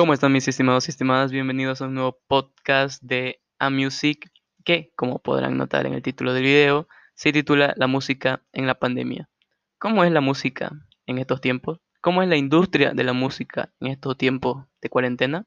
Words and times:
¿Cómo 0.00 0.14
están 0.14 0.32
mis 0.32 0.48
estimados 0.48 0.88
y 0.88 0.92
estimadas? 0.92 1.30
Bienvenidos 1.30 1.82
a 1.82 1.84
un 1.84 1.92
nuevo 1.92 2.18
podcast 2.26 3.02
de 3.02 3.42
A 3.58 3.68
Music 3.68 4.32
que, 4.64 4.94
como 4.96 5.18
podrán 5.18 5.58
notar 5.58 5.84
en 5.84 5.92
el 5.92 6.00
título 6.00 6.32
del 6.32 6.44
video, 6.44 6.88
se 7.12 7.34
titula 7.34 7.74
La 7.76 7.86
música 7.86 8.42
en 8.54 8.66
la 8.66 8.76
pandemia. 8.76 9.28
¿Cómo 9.78 10.02
es 10.02 10.10
la 10.10 10.22
música 10.22 10.72
en 11.04 11.18
estos 11.18 11.42
tiempos? 11.42 11.80
¿Cómo 12.00 12.22
es 12.22 12.30
la 12.30 12.38
industria 12.38 12.94
de 12.94 13.04
la 13.04 13.12
música 13.12 13.74
en 13.78 13.88
estos 13.88 14.16
tiempos 14.16 14.64
de 14.80 14.88
cuarentena? 14.88 15.44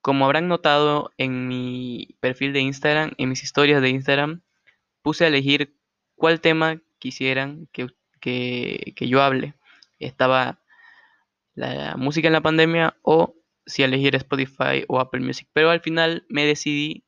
Como 0.00 0.24
habrán 0.24 0.48
notado 0.48 1.12
en 1.18 1.46
mi 1.46 2.16
perfil 2.20 2.54
de 2.54 2.60
Instagram, 2.60 3.12
en 3.18 3.28
mis 3.28 3.42
historias 3.42 3.82
de 3.82 3.90
Instagram, 3.90 4.40
puse 5.02 5.26
a 5.26 5.28
elegir 5.28 5.76
cuál 6.14 6.40
tema 6.40 6.80
quisieran 6.98 7.68
que, 7.70 7.88
que 8.22 9.08
yo 9.08 9.20
hable. 9.20 9.52
Estaba 9.98 10.62
la 11.58 11.96
música 11.96 12.28
en 12.28 12.32
la 12.32 12.40
pandemia 12.40 12.96
o 13.02 13.34
si 13.66 13.82
elegir 13.82 14.14
Spotify 14.14 14.84
o 14.88 15.00
Apple 15.00 15.20
Music. 15.20 15.48
Pero 15.52 15.70
al 15.70 15.80
final 15.80 16.24
me 16.28 16.44
decidí 16.44 17.04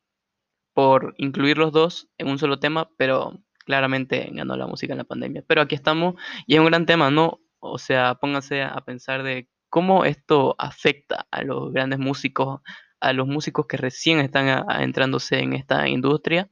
por 0.73 1.13
incluir 1.17 1.57
los 1.57 1.71
dos 1.71 2.09
en 2.17 2.29
un 2.29 2.37
solo 2.37 2.59
tema, 2.59 2.89
pero 2.97 3.41
claramente 3.65 4.29
ganó 4.31 4.55
la 4.55 4.67
música 4.67 4.93
en 4.93 4.99
la 4.99 5.03
pandemia. 5.03 5.43
Pero 5.47 5.61
aquí 5.61 5.75
estamos 5.75 6.15
y 6.45 6.55
es 6.55 6.59
un 6.59 6.67
gran 6.67 6.85
tema, 6.85 7.09
¿no? 7.09 7.39
O 7.59 7.77
sea, 7.77 8.15
pónganse 8.15 8.61
a 8.63 8.79
pensar 8.81 9.23
de 9.23 9.49
cómo 9.69 10.05
esto 10.05 10.55
afecta 10.57 11.27
a 11.31 11.43
los 11.43 11.71
grandes 11.71 11.99
músicos, 11.99 12.61
a 12.99 13.13
los 13.13 13.27
músicos 13.27 13.65
que 13.67 13.77
recién 13.77 14.19
están 14.19 14.65
entrándose 14.81 15.39
en 15.39 15.53
esta 15.53 15.87
industria, 15.87 16.49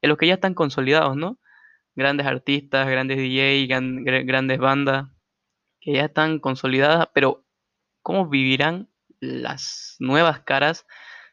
en 0.00 0.08
los 0.08 0.18
que 0.18 0.26
ya 0.26 0.34
están 0.34 0.54
consolidados, 0.54 1.16
¿no? 1.16 1.38
Grandes 1.94 2.26
artistas, 2.26 2.88
grandes 2.88 3.18
DJ, 3.18 3.66
grandes 3.66 4.58
bandas, 4.58 5.13
que 5.84 5.92
ya 5.92 6.06
están 6.06 6.38
consolidadas, 6.38 7.08
pero 7.12 7.44
¿cómo 8.00 8.26
vivirán 8.26 8.88
las 9.20 9.96
nuevas 9.98 10.40
caras 10.40 10.86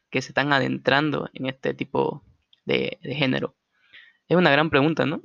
que 0.09 0.21
se 0.21 0.29
están 0.29 0.51
adentrando 0.51 1.29
en 1.33 1.45
este 1.45 1.73
tipo 1.73 2.25
de, 2.65 2.99
género? 3.01 3.55
Es 4.27 4.35
una 4.35 4.51
gran 4.51 4.69
pregunta, 4.69 5.05
¿no? 5.05 5.23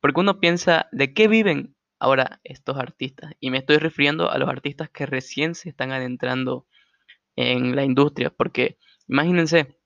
Porque 0.00 0.20
uno 0.20 0.38
piensa, 0.38 0.88
¿de 0.92 1.12
qué 1.12 1.26
viven 1.26 1.74
ahora 1.98 2.40
estos 2.44 2.78
artistas? 2.78 3.32
Y 3.40 3.50
me 3.50 3.58
estoy 3.58 3.78
refiriendo 3.78 4.30
a 4.30 4.38
los 4.38 4.48
artistas 4.48 4.88
que 4.90 5.06
recién 5.06 5.56
se 5.56 5.68
están 5.68 5.90
adentrando 5.90 6.68
en 7.34 7.74
la 7.74 7.82
industria, 7.82 8.30
porque 8.30 8.78
imagínense, 9.08 9.76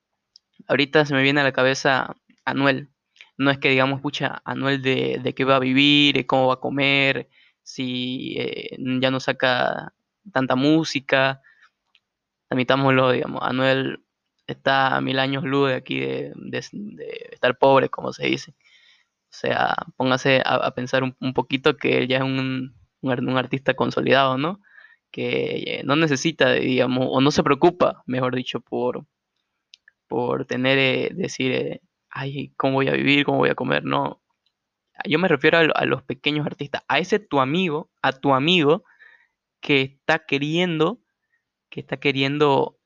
ahorita 0.69 1.07
se 1.07 1.15
me 1.15 1.23
viene 1.23 1.41
a 1.41 1.45
la 1.45 1.53
cabeza 1.53 2.15
Anuel. 2.45 2.91
No 3.39 3.51
es 3.51 3.57
que 3.57 3.71
digamos, 3.71 4.03
pucha, 4.03 4.43
Anuel 4.45 4.83
de, 4.83 5.19
de 5.23 5.35
qué 5.35 5.47
va 5.47 5.57
a 5.57 5.61
vivir, 5.61 6.27
cómo 6.27 6.49
va 6.49 6.55
a 6.55 6.61
comer, 6.61 7.31
si 7.73 8.35
eh, 8.39 8.77
ya 9.01 9.11
no 9.11 9.19
saca 9.21 9.95
tanta 10.31 10.57
música, 10.57 11.41
admitámoslo, 12.51 13.13
digamos, 13.13 13.43
Anuel 13.43 14.05
está 14.47 14.97
a 14.97 15.01
mil 15.01 15.19
años 15.19 15.45
luz 15.45 15.71
de 15.71 15.75
aquí 15.77 16.01
de, 16.01 16.35
estar 17.33 17.57
pobre, 17.59 17.89
como 17.89 18.13
se 18.13 18.27
dice. 18.27 18.53
O 18.53 19.35
sea, 19.35 19.75
póngase 19.97 20.43
a, 20.45 20.71
pensar 20.75 21.03
un, 21.05 21.35
poquito 21.35 21.77
que 21.77 21.99
él 21.99 22.09
ya 22.09 22.19
es 22.19 22.23
un, 22.23 22.75
un, 23.01 23.39
artista 23.39 23.75
consolidado, 23.75 24.37
¿no? 24.39 24.61
Que 25.11 25.83
no 25.85 25.97
necesita, 25.97 26.53
digamos, 26.53 27.07
o 27.11 27.21
no 27.23 27.31
se 27.31 27.43
preocupa, 27.43 28.03
mejor 28.07 28.35
dicho, 28.37 28.61
por, 28.61 29.07
por 30.09 30.47
tener, 30.47 30.79
eh, 30.79 31.11
decir, 31.15 31.53
eh, 31.53 31.81
ay, 32.11 32.53
¿cómo 32.57 32.75
voy 32.75 32.89
a 32.89 32.93
vivir? 32.93 33.25
¿Cómo 33.25 33.39
voy 33.39 33.51
a 33.51 33.55
comer? 33.55 33.85
No, 33.85 34.22
yo 35.05 35.19
me 35.19 35.29
refiero 35.29 35.59
a, 35.59 35.85
los 35.85 36.03
pequeños 36.03 36.47
artistas, 36.47 36.83
a 36.89 36.99
ese 36.99 37.19
tu 37.19 37.41
amigo, 37.41 37.91
a 38.03 38.13
tu 38.13 38.35
amigo 38.35 38.85
que 39.61 39.83
está 39.83 40.27
queriendo, 40.27 41.01
que 41.71 41.81
está 41.81 41.99
queriendo 41.99 42.79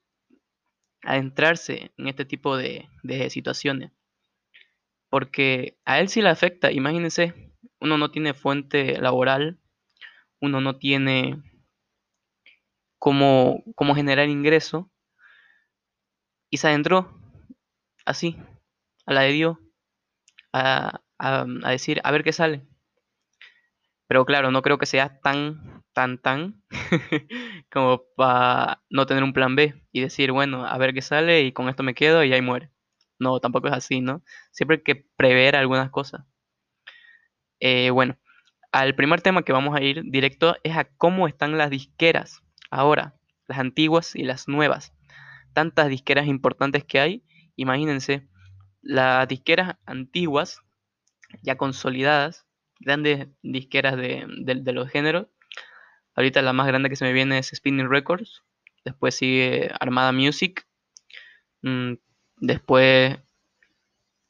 adentrarse 1.02 1.92
en 1.96 2.08
este 2.08 2.24
tipo 2.24 2.56
de, 2.56 2.88
situaciones. 3.30 3.92
Porque 5.08 5.78
a 5.84 6.00
él 6.00 6.08
sí 6.08 6.20
le 6.22 6.28
afecta, 6.30 6.72
imagínense, 6.72 7.52
uno 7.80 7.98
no 7.98 8.10
tiene 8.10 8.34
fuente 8.34 9.00
laboral, 9.00 9.58
uno 10.40 10.60
no 10.60 10.78
tiene 10.78 11.42
cómo, 12.98 13.62
cómo 13.74 13.94
generar 13.94 14.28
ingreso, 14.28 14.90
y 16.50 16.58
se 16.58 16.68
adentró 16.68 17.20
así, 18.04 18.36
a 19.06 19.12
la 19.12 19.22
de 19.22 19.32
Dios, 19.32 19.58
a, 20.52 21.02
a, 21.18 21.44
decir, 21.70 22.00
a 22.04 22.10
ver 22.10 22.24
qué 22.24 22.32
sale. 22.32 22.62
Pero 24.08 24.24
claro, 24.24 24.50
no 24.50 24.62
creo 24.62 24.78
que 24.78 24.86
sea 24.86 25.20
tan, 25.20 25.82
tan, 25.92 26.18
tan 26.18 26.62
como 27.72 28.02
para 28.16 28.82
no 28.88 29.06
tener 29.06 29.24
un 29.24 29.32
plan 29.32 29.56
B 29.56 29.74
y 29.92 30.00
decir, 30.00 30.32
bueno, 30.32 30.64
a 30.64 30.78
ver 30.78 30.94
qué 30.94 31.02
sale 31.02 31.42
y 31.42 31.52
con 31.52 31.68
esto 31.68 31.82
me 31.82 31.94
quedo 31.94 32.22
y 32.22 32.32
ahí 32.32 32.42
muere. 32.42 32.70
No, 33.18 33.40
tampoco 33.40 33.68
es 33.68 33.74
así, 33.74 34.00
¿no? 34.00 34.22
Siempre 34.52 34.76
hay 34.76 34.82
que 34.82 35.06
prever 35.16 35.56
algunas 35.56 35.90
cosas. 35.90 36.24
Eh, 37.60 37.90
bueno, 37.90 38.16
al 38.72 38.94
primer 38.94 39.22
tema 39.22 39.42
que 39.42 39.52
vamos 39.52 39.74
a 39.74 39.82
ir 39.82 40.02
directo 40.04 40.56
es 40.62 40.76
a 40.76 40.84
cómo 40.84 41.26
están 41.28 41.56
las 41.56 41.70
disqueras 41.70 42.42
ahora, 42.70 43.14
las 43.48 43.58
antiguas 43.58 44.14
y 44.14 44.24
las 44.24 44.48
nuevas. 44.48 44.92
Tantas 45.54 45.88
disqueras 45.88 46.26
importantes 46.26 46.84
que 46.84 47.00
hay, 47.00 47.24
imagínense, 47.56 48.28
las 48.82 49.26
disqueras 49.28 49.76
antiguas 49.86 50.60
ya 51.42 51.56
consolidadas, 51.56 52.46
grandes 52.80 53.28
disqueras 53.42 53.96
de, 53.96 54.72
los 54.72 54.90
géneros. 54.90 55.26
Ahorita 56.14 56.42
la 56.42 56.52
más 56.52 56.66
grande 56.66 56.88
que 56.88 56.96
se 56.96 57.04
me 57.04 57.12
viene 57.12 57.38
es 57.38 57.48
Spinning 57.54 57.90
Records, 57.90 58.42
después 58.84 59.14
sigue 59.14 59.70
Armada 59.78 60.12
Music, 60.12 60.66
mm, 61.62 61.94
después, 62.38 63.18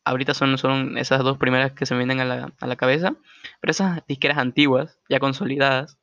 ahorita 0.04 0.34
son, 0.34 0.58
son 0.58 0.98
esas 0.98 1.22
dos 1.22 1.38
primeras 1.38 1.72
que 1.72 1.86
se 1.86 1.94
me 1.94 1.98
vienen 1.98 2.20
a 2.20 2.24
la, 2.24 2.52
a 2.58 2.66
la 2.66 2.76
cabeza, 2.76 3.16
pero 3.60 3.70
esas 3.70 4.04
disqueras 4.06 4.38
antiguas, 4.38 4.98
ya 5.08 5.20
consolidadas, 5.20 5.98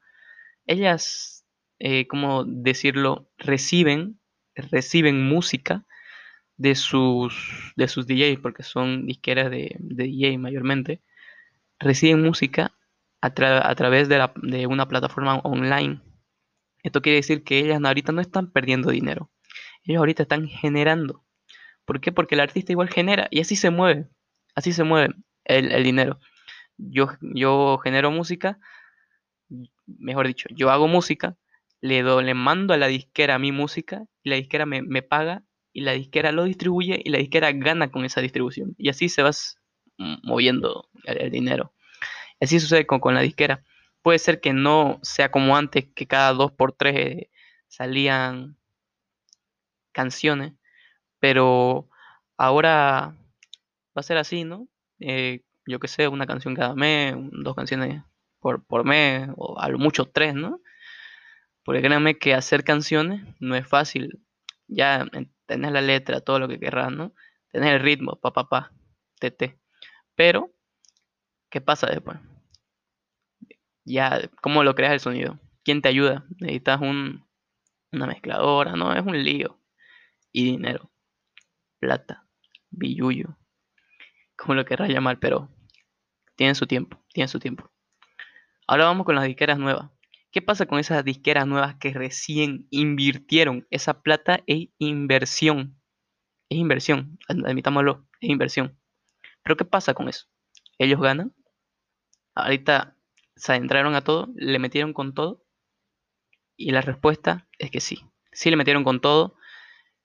ellas, 0.65 1.45
eh, 1.79 2.07
¿cómo 2.07 2.45
decirlo?, 2.45 3.29
reciben, 3.37 4.19
reciben 4.55 5.27
música 5.27 5.85
de 6.57 6.75
sus, 6.75 7.73
de 7.75 7.87
sus 7.87 8.07
DJs, 8.07 8.39
porque 8.39 8.63
son 8.63 9.05
disqueras 9.05 9.49
de, 9.49 9.75
de 9.79 10.03
DJ 10.05 10.37
mayormente, 10.37 11.01
reciben 11.79 12.21
música 12.21 12.73
a, 13.21 13.27
a 13.27 13.75
través 13.75 14.09
de, 14.09 14.17
la, 14.17 14.33
de, 14.35 14.67
una 14.67 14.87
plataforma 14.87 15.39
online. 15.39 16.01
Esto 16.83 17.01
quiere 17.01 17.17
decir 17.17 17.43
que 17.43 17.59
ellas 17.59 17.81
ahorita 17.83 18.11
no 18.11 18.21
están 18.21 18.51
perdiendo 18.51 18.91
dinero. 18.91 19.31
Ellos 19.83 19.99
ahorita 19.99 20.23
están 20.23 20.47
generando. 20.47 21.23
¿Por 21.85 22.01
qué? 22.01 22.11
Porque 22.11 22.35
el 22.35 22.41
artista 22.41 22.71
igual 22.71 22.89
genera 22.89 23.27
y 23.31 23.41
así 23.41 23.55
se 23.55 23.69
mueve. 23.69 24.07
Así 24.55 24.73
se 24.73 24.83
mueve 24.83 25.15
el, 25.45 25.71
el 25.71 25.83
dinero. 25.83 26.19
Yo, 26.77 27.09
yo 27.21 27.77
genero 27.83 28.11
música, 28.11 28.59
mejor 29.85 30.27
dicho, 30.27 30.47
yo 30.51 30.69
hago 30.69 30.87
música, 30.87 31.37
le, 31.81 32.01
do, 32.01 32.21
le 32.21 32.33
mando 32.33 32.73
a 32.73 32.77
la 32.77 32.87
disquera 32.87 33.39
mi 33.39 33.51
música 33.51 34.05
y 34.23 34.29
la 34.29 34.37
disquera 34.37 34.65
me, 34.65 34.81
me 34.81 35.01
paga 35.01 35.43
y 35.73 35.81
la 35.81 35.93
disquera 35.93 36.31
lo 36.31 36.43
distribuye 36.45 37.01
y 37.03 37.09
la 37.09 37.17
disquera 37.17 37.51
gana 37.51 37.91
con 37.91 38.05
esa 38.05 38.21
distribución. 38.21 38.75
Y 38.77 38.89
así 38.89 39.09
se 39.09 39.23
va 39.23 39.31
moviendo 39.97 40.89
el, 41.05 41.31
dinero. 41.31 41.73
Así 42.39 42.59
sucede 42.59 42.85
con, 42.85 42.99
con, 42.99 43.15
la 43.15 43.21
disquera. 43.21 43.63
Puede 44.01 44.19
ser 44.19 44.39
que 44.39 44.53
no 44.53 44.99
sea 45.01 45.31
como 45.31 45.57
antes, 45.57 45.85
que 45.95 46.07
cada 46.07 46.33
dos 46.33 46.51
por 46.51 46.73
tres 46.73 46.95
eh, 46.95 47.29
salían 47.67 48.57
canciones, 49.91 50.53
pero 51.19 51.89
ahora 52.37 53.15
va 53.95 53.99
a 53.99 54.03
ser 54.03 54.17
así, 54.17 54.43
¿no? 54.43 54.67
Eh, 54.99 55.41
yo 55.65 55.79
que 55.79 55.87
sé, 55.87 56.07
una 56.07 56.27
canción 56.27 56.55
cada 56.55 56.75
mes, 56.75 57.15
dos 57.31 57.55
canciones 57.55 58.03
por, 58.39 58.65
por 58.65 58.83
mes, 58.83 59.29
o 59.37 59.59
a 59.59 59.69
lo 59.69 59.79
mucho 59.79 60.05
tres, 60.05 60.33
¿no? 60.35 60.59
Porque 61.63 61.81
créanme 61.81 62.17
que 62.17 62.33
hacer 62.33 62.63
canciones 62.63 63.23
no 63.39 63.55
es 63.55 63.65
fácil. 63.67 64.19
Ya 64.67 65.05
tenés 65.53 65.71
la 65.71 65.81
letra, 65.81 66.21
todo 66.21 66.39
lo 66.39 66.47
que 66.47 66.59
querrás, 66.59 66.91
¿no? 66.91 67.13
Tenés 67.51 67.71
el 67.71 67.79
ritmo, 67.79 68.19
pa, 68.19 68.33
pa, 68.33 68.49
pa, 68.49 68.71
tete. 69.19 69.59
Pero, 70.15 70.51
¿qué 71.49 71.61
pasa 71.61 71.87
después? 71.87 72.17
Ya, 73.85 74.29
¿cómo 74.41 74.63
lo 74.63 74.75
creas 74.75 74.93
el 74.93 74.99
sonido? 74.99 75.39
¿Quién 75.63 75.81
te 75.81 75.89
ayuda? 75.89 76.25
Necesitas 76.39 76.81
un, 76.81 77.25
una 77.91 78.07
mezcladora, 78.07 78.73
¿no? 78.75 78.93
Es 78.93 79.05
un 79.05 79.23
lío. 79.23 79.59
Y 80.31 80.45
dinero, 80.45 80.91
plata, 81.79 82.25
billuyo, 82.71 83.37
como 84.35 84.55
lo 84.55 84.65
querrás 84.65 84.89
llamar, 84.89 85.19
pero 85.19 85.49
tiene 86.35 86.55
su 86.55 86.65
tiempo, 86.65 86.99
tiene 87.13 87.27
su 87.27 87.39
tiempo. 87.39 87.71
Ahora 88.65 88.85
vamos 88.85 89.05
con 89.05 89.13
las 89.15 89.25
disqueras 89.25 89.59
nuevas. 89.59 89.91
¿Qué 90.33 90.41
pasa 90.41 90.65
con 90.65 90.79
esas 90.79 91.05
disqueras 91.05 91.45
nuevas 91.45 91.75
que 91.75 91.93
recién 91.93 92.65
invirtieron? 92.71 93.67
Esa 93.69 94.01
plata 94.01 94.41
es 94.47 94.69
inversión. 94.79 95.79
Es 96.49 96.57
inversión, 96.57 97.19
admitámoslo, 97.27 98.07
es 98.19 98.31
inversión. 98.31 98.75
Pero 99.43 99.57
¿qué 99.57 99.65
pasa 99.65 99.93
con 99.93 100.09
eso? 100.09 100.25
Ellos 100.79 100.99
ganan. 100.99 101.35
Ahorita 102.33 102.97
se 103.35 103.51
adentraron 103.51 103.93
a 103.93 104.01
todo, 104.01 104.33
le 104.35 104.57
metieron 104.57 104.91
con 104.91 105.13
todo. 105.13 105.45
Y 106.57 106.71
la 106.71 106.81
respuesta 106.81 107.47
es 107.59 107.69
que 107.69 107.79
sí. 107.79 108.03
Sí 108.31 108.49
le 108.49 108.57
metieron 108.57 108.83
con 108.83 109.01
todo. 109.01 109.35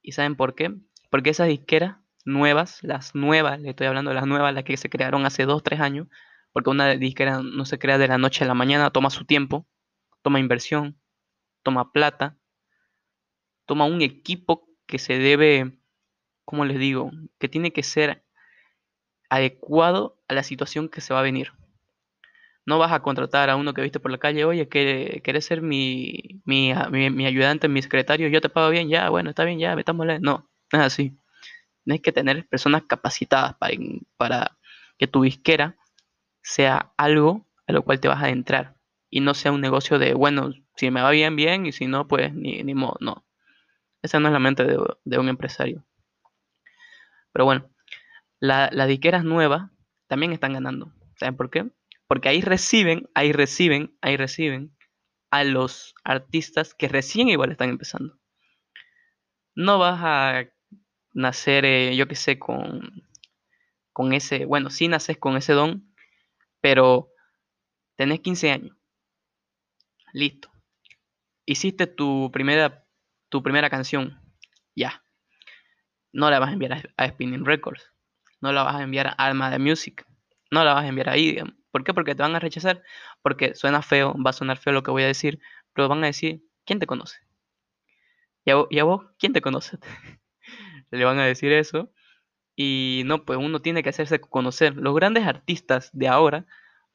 ¿Y 0.03 0.13
saben 0.13 0.37
por 0.37 0.55
qué? 0.55 0.75
Porque 1.09 1.31
esas 1.31 1.49
disqueras 1.49 1.97
nuevas, 2.27 2.83
las 2.83 3.15
nuevas, 3.15 3.61
le 3.61 3.71
estoy 3.71 3.87
hablando 3.87 4.11
de 4.11 4.17
las 4.17 4.27
nuevas, 4.27 4.53
las 4.53 4.65
que 4.65 4.77
se 4.77 4.91
crearon 4.91 5.25
hace 5.25 5.47
2, 5.47 5.63
3 5.63 5.81
años, 5.81 6.07
porque 6.53 6.69
una 6.69 6.91
disquera 6.97 7.41
no 7.43 7.65
se 7.65 7.79
crea 7.79 7.97
de 7.97 8.09
la 8.09 8.19
noche 8.19 8.45
a 8.45 8.47
la 8.47 8.53
mañana, 8.53 8.91
toma 8.91 9.09
su 9.09 9.25
tiempo, 9.25 9.67
toma 10.23 10.41
inversión, 10.41 10.99
toma 11.63 11.93
plata, 11.93 12.39
toma 13.67 13.85
un 13.85 14.03
equipo 14.03 14.69
que 14.87 14.99
se 14.99 15.19
debe, 15.19 15.79
¿cómo 16.45 16.65
les 16.65 16.79
digo? 16.79 17.11
Que 17.39 17.49
tiene 17.49 17.73
que 17.73 17.83
ser 17.83 18.25
adecuado 19.29 20.19
a 20.29 20.35
la 20.35 20.43
situación 20.43 20.89
que 20.89 21.03
se 21.03 21.13
va 21.13 21.21
a 21.21 21.23
venir. 21.23 21.53
No 22.65 22.79
vas 22.79 22.93
a 22.93 23.01
contratar 23.01 23.51
a 23.51 23.57
uno 23.57 23.75
que 23.75 23.83
viste 23.83 24.01
por 24.01 24.11
la 24.11 24.19
calle, 24.19 24.45
oye, 24.45 24.69
que 24.69 25.21
querés 25.23 25.45
ser 25.45 25.63
mi, 25.63 26.41
mi, 26.45 26.73
ayudante, 26.73 27.69
mi 27.69 27.83
secretario, 27.83 28.29
yo 28.29 28.41
te 28.41 28.49
pago 28.49 28.71
bien, 28.71 28.89
ya, 28.89 29.09
bueno, 29.11 29.31
está 29.31 29.45
bien, 29.45 29.59
ya, 29.59 29.77
metámosle. 29.77 30.21
No, 30.21 30.49
no 30.73 30.79
es 30.79 30.87
así. 30.87 31.19
Tienes 31.85 32.03
que 32.03 32.13
tener 32.13 32.47
personas 32.49 32.85
capacitadas 32.85 33.55
para, 33.57 33.75
para 34.17 34.59
que 34.99 35.07
tu 35.07 35.23
disquera 35.23 35.77
sea 36.43 36.93
algo 36.97 37.47
a 37.67 37.73
lo 37.73 37.83
cual 37.83 38.01
te 38.01 38.09
vas 38.09 38.23
a 38.23 38.31
entrar 38.31 38.78
y 39.11 39.21
no 39.21 39.35
sea 39.35 39.53
un 39.53 39.61
negocio 39.61 39.99
de, 39.99 40.15
bueno, 40.15 40.53
si 40.77 40.91
me 40.91 41.03
va 41.03 41.11
bien, 41.11 41.37
bien, 41.37 41.67
y 41.67 41.73
si 41.73 41.87
no, 41.87 42.07
pues 42.09 42.35
ni, 42.35 42.63
ni 42.63 42.75
modo, 42.75 42.97
no. 43.01 43.25
Esa 44.03 44.21
no 44.21 44.29
es 44.29 44.33
la 44.33 44.39
mente 44.39 44.65
de, 44.65 45.19
un 45.19 45.29
empresario. 45.29 45.85
Pero 47.33 47.45
bueno, 47.45 47.71
las 48.41 48.89
disqueras 48.89 49.25
nuevas 49.25 49.71
también 50.07 50.33
están 50.33 50.53
ganando. 50.53 50.93
¿Saben 51.17 51.37
por 51.37 51.51
qué? 51.51 51.71
Porque 52.07 52.29
ahí 52.29 52.41
reciben, 52.41 53.09
ahí 53.15 53.33
reciben, 53.33 53.97
ahí 54.01 54.17
reciben 54.17 54.77
a 55.31 55.45
los 55.45 55.95
artistas 56.05 56.75
que 56.75 56.89
recién 56.89 57.29
igual 57.29 57.51
están 57.51 57.71
empezando. 57.71 58.19
No 59.55 59.79
vas 59.79 60.01
a 60.03 60.45
nacer, 61.13 61.65
eh, 61.65 61.97
yo 61.97 62.07
qué 62.07 62.15
sé, 62.15 62.39
con, 62.39 63.03
con 63.93 64.13
ese, 64.13 64.45
bueno, 64.47 64.71
sí 64.71 64.89
naces 64.89 65.19
con 65.19 65.37
ese 65.37 65.53
don, 65.53 65.93
pero 66.61 67.11
tenés 67.97 68.21
15 68.21 68.53
años. 68.53 68.78
Listo. 70.13 70.51
Hiciste 71.47 71.87
tu 71.87 72.31
primera, 72.33 72.85
tu 73.29 73.43
primera 73.43 73.71
canción. 73.71 74.21
Ya. 74.75 75.03
No 76.13 76.31
la 76.31 76.39
vas 76.39 76.51
a 76.51 76.53
enviar 76.53 76.93
a, 76.97 77.09
Spinning 77.09 77.45
Records. 77.45 77.93
No 78.41 78.53
la 78.53 78.63
vas 78.63 78.77
a 78.77 78.83
enviar 78.83 79.09
a 79.09 79.11
Alma 79.11 79.51
de 79.51 79.59
Music. 79.59 80.07
No 80.51 80.65
la 80.65 80.75
vas 80.75 80.85
a 80.85 80.89
enviar 80.89 81.09
ahí. 81.09 81.39
¿Por 81.71 81.85
qué? 81.85 81.93
Porque 81.93 82.15
te 82.15 82.23
van 82.23 82.35
a 82.35 82.39
rechazar. 82.39 82.83
Porque 83.23 83.55
suena 83.55 83.83
feo, 83.83 84.15
va 84.23 84.31
a 84.31 84.33
sonar 84.35 84.59
feo 84.59 84.73
lo 84.73 84.83
que 84.83 84.91
voy 84.91 85.03
a 85.03 85.07
decir. 85.07 85.41
Pero 85.73 85.89
van 85.89 86.03
a 86.05 86.07
decir, 86.07 86.43
¿quién 86.65 86.79
te 86.79 86.87
conoce? 86.87 87.19
¿Y 88.45 88.79
a 88.79 88.85
vos, 88.85 89.07
quién 89.19 89.33
te 89.33 89.43
conoce? 89.43 89.79
Le 90.91 91.05
van 91.05 91.19
a 91.19 91.27
decir 91.27 91.53
eso. 91.53 91.93
Y 92.57 93.03
no, 93.05 93.25
pues 93.25 93.39
uno 93.39 93.61
tiene 93.61 93.83
que 93.83 93.91
hacerse 93.91 94.21
conocer. 94.21 94.75
Los 94.77 94.95
grandes 94.95 95.27
artistas 95.27 95.91
de 95.93 96.09
ahora 96.09 96.47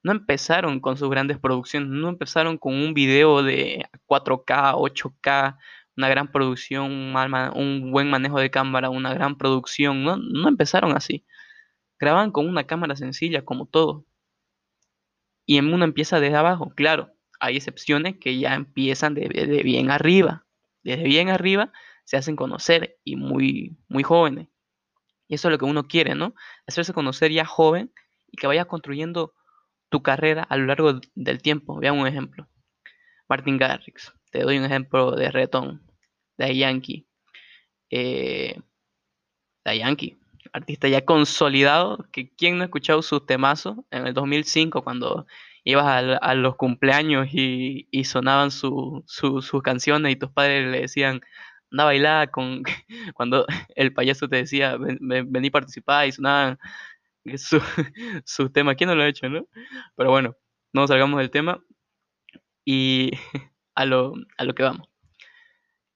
no 0.04 0.12
empezaron 0.12 0.80
con 0.82 0.98
sus 0.98 1.10
grandes 1.10 1.40
producciones, 1.40 1.90
no 1.90 2.10
empezaron 2.10 2.58
con 2.58 2.74
un 2.76 2.94
video 2.94 3.42
de 3.42 3.86
4K, 4.06 4.76
8K, 4.76 5.58
una 5.96 6.10
gran 6.10 6.32
producción, 6.32 6.92
un, 6.92 7.92
buen 7.92 8.10
manejo 8.10 8.40
de 8.40 8.52
cámara, 8.52 8.90
una 8.90 9.14
gran 9.14 9.38
producción, 9.38 10.04
no, 10.04 10.18
no 10.18 10.50
empezaron 10.50 10.96
así. 10.96 11.26
Graban 12.00 12.32
con 12.32 12.48
una 12.50 12.66
cámara 12.66 12.96
sencilla, 12.96 13.46
como 13.46 13.66
todo. 13.66 14.06
Y 15.46 15.58
en 15.58 15.74
uno 15.74 15.86
empieza 15.86 16.20
desde 16.20 16.36
abajo, 16.36 16.74
claro, 16.76 17.14
hay 17.40 17.58
excepciones 17.58 18.18
que 18.20 18.38
ya 18.38 18.56
empiezan 18.56 19.14
desde 19.14 19.64
bien 19.64 19.92
arriba. 19.92 20.46
Desde 20.84 21.04
bien 21.04 21.30
arriba 21.30 21.72
se 22.04 22.18
hacen 22.18 22.36
conocer 22.36 22.98
y 23.04 23.16
muy, 23.16 23.78
muy 23.88 24.04
jóvenes. 24.04 24.50
Y 25.28 25.36
eso 25.36 25.48
es 25.48 25.52
lo 25.54 25.58
que 25.58 25.66
uno 25.66 25.88
quiere, 25.88 26.16
¿no? 26.16 26.36
Hacerse 26.68 26.94
conocer 26.94 27.32
ya 27.32 27.46
joven 27.46 27.92
y 28.32 28.38
que 28.38 28.48
vaya 28.48 28.66
construyendo 28.66 29.34
tu 29.94 30.02
carrera 30.02 30.42
a 30.50 30.58
lo 30.58 30.66
largo 30.66 31.00
del 31.14 31.44
tiempo. 31.44 31.78
Vean 31.78 32.00
un 32.00 32.08
ejemplo. 32.08 32.50
Martin 33.30 33.60
Garrix. 33.60 34.12
Te 34.32 34.40
doy 34.40 34.58
un 34.58 34.66
ejemplo 34.66 35.12
de 35.12 35.30
Retón. 35.30 35.84
De 36.36 36.58
Yankee. 36.58 37.06
Eh, 37.92 38.60
de 39.64 39.78
Yankee. 39.78 40.18
Artista 40.52 40.88
ya 40.88 41.06
consolidado. 41.06 42.08
Que 42.12 42.34
quien 42.34 42.58
no 42.58 42.64
ha 42.64 42.66
escuchado 42.66 43.04
sus 43.04 43.28
temazos 43.28 43.78
en 43.92 44.08
el 44.08 44.16
2005 44.16 44.84
cuando 44.84 45.28
ibas 45.64 45.86
a, 46.20 46.34
los 46.34 46.56
cumpleaños 46.56 47.28
y, 47.32 47.88
sonaban 48.04 48.50
sus 48.50 49.62
canciones 49.64 50.12
y 50.12 50.16
tus 50.16 50.32
padres 50.32 50.72
le 50.72 50.82
decían 50.82 51.22
anda 51.72 51.84
a 51.84 51.86
bailar 51.86 52.32
con 52.32 52.64
cuando 53.16 53.46
el 53.76 53.94
payaso 53.94 54.28
te 54.28 54.38
decía 54.38 54.76
vení 54.78 55.48
a 55.48 55.52
participar 55.52 56.08
y 56.08 56.12
sonaban 56.12 56.60
su, 57.38 57.60
su 58.26 58.50
tema. 58.50 58.76
¿Quién 58.76 58.90
no 58.90 58.96
lo 58.96 59.04
ha 59.04 59.08
hecho, 59.08 59.30
no? 59.30 59.48
Pero 59.96 60.10
bueno, 60.10 60.36
no 60.74 60.88
salgamos 60.88 61.20
del 61.20 61.32
tema 61.32 61.64
y 62.66 63.12
a 63.76 63.86
lo, 63.86 64.14
a 64.38 64.44
lo 64.44 64.56
que 64.56 64.64
vamos. 64.64 64.88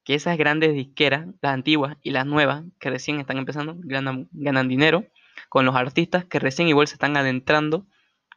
Que 0.03 0.15
esas 0.15 0.37
grandes 0.37 0.73
disqueras, 0.73 1.27
las 1.41 1.53
antiguas 1.53 1.97
y 2.01 2.11
las 2.11 2.25
nuevas, 2.25 2.63
que 2.79 2.89
recién 2.89 3.19
están 3.19 3.37
empezando, 3.37 3.75
ganan, 3.79 4.29
ganan 4.31 4.69
dinero 4.69 5.05
con 5.49 5.65
los 5.65 5.75
artistas 5.75 6.25
que 6.25 6.39
recién 6.39 6.67
igual 6.67 6.87
se 6.87 6.95
están 6.95 7.17
adentrando 7.17 7.85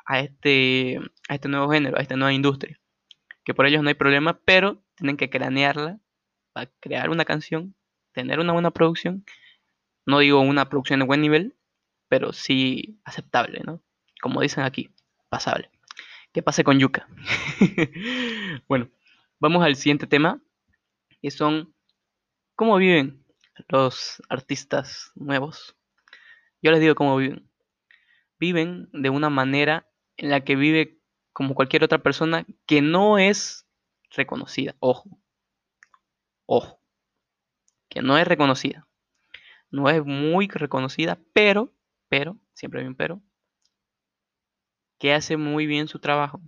a 0.04 0.20
este, 0.20 0.98
a 1.28 1.34
este 1.34 1.48
nuevo 1.48 1.70
género, 1.70 1.96
a 1.98 2.02
esta 2.02 2.16
nueva 2.16 2.32
industria. 2.32 2.80
Que 3.44 3.54
por 3.54 3.66
ellos 3.66 3.82
no 3.82 3.88
hay 3.88 3.94
problema, 3.94 4.40
pero 4.44 4.82
tienen 4.96 5.16
que 5.16 5.30
cranearla 5.30 6.00
para 6.52 6.70
crear 6.80 7.10
una 7.10 7.24
canción, 7.24 7.74
tener 8.12 8.40
una 8.40 8.52
buena 8.52 8.72
producción. 8.72 9.24
No 10.06 10.18
digo 10.18 10.40
una 10.40 10.68
producción 10.68 11.00
de 11.00 11.06
buen 11.06 11.20
nivel, 11.20 11.54
pero 12.10 12.32
sí 12.32 13.00
aceptable, 13.04 13.60
¿no? 13.64 13.82
Como 14.20 14.42
dicen 14.42 14.64
aquí, 14.64 14.90
pasable. 15.28 15.70
¿Qué 16.32 16.42
pasa 16.42 16.64
con 16.64 16.80
Yuka? 16.80 17.08
bueno, 18.68 18.90
vamos 19.38 19.64
al 19.64 19.76
siguiente 19.76 20.08
tema, 20.08 20.42
que 21.22 21.30
son 21.30 21.72
cómo 22.56 22.76
viven 22.78 23.24
los 23.68 24.20
artistas 24.28 25.12
nuevos. 25.14 25.76
Yo 26.60 26.72
les 26.72 26.80
digo 26.80 26.96
cómo 26.96 27.16
viven. 27.16 27.48
Viven 28.40 28.88
de 28.92 29.08
una 29.08 29.30
manera 29.30 29.88
en 30.16 30.30
la 30.30 30.40
que 30.40 30.56
vive 30.56 30.98
como 31.32 31.54
cualquier 31.54 31.84
otra 31.84 32.02
persona 32.02 32.44
que 32.66 32.82
no 32.82 33.18
es 33.18 33.68
reconocida. 34.10 34.74
Ojo. 34.80 35.22
Ojo. 36.46 36.82
Que 37.88 38.02
no 38.02 38.18
es 38.18 38.26
reconocida. 38.26 38.88
No 39.70 39.88
es 39.88 40.04
muy 40.04 40.48
reconocida, 40.48 41.20
pero 41.32 41.72
pero, 42.10 42.36
siempre 42.52 42.80
hay 42.80 42.86
un 42.88 42.96
pero, 42.96 43.22
que 44.98 45.14
hace 45.14 45.38
muy 45.38 45.66
bien 45.66 45.88
su 45.88 46.00
trabajo. 46.00 46.42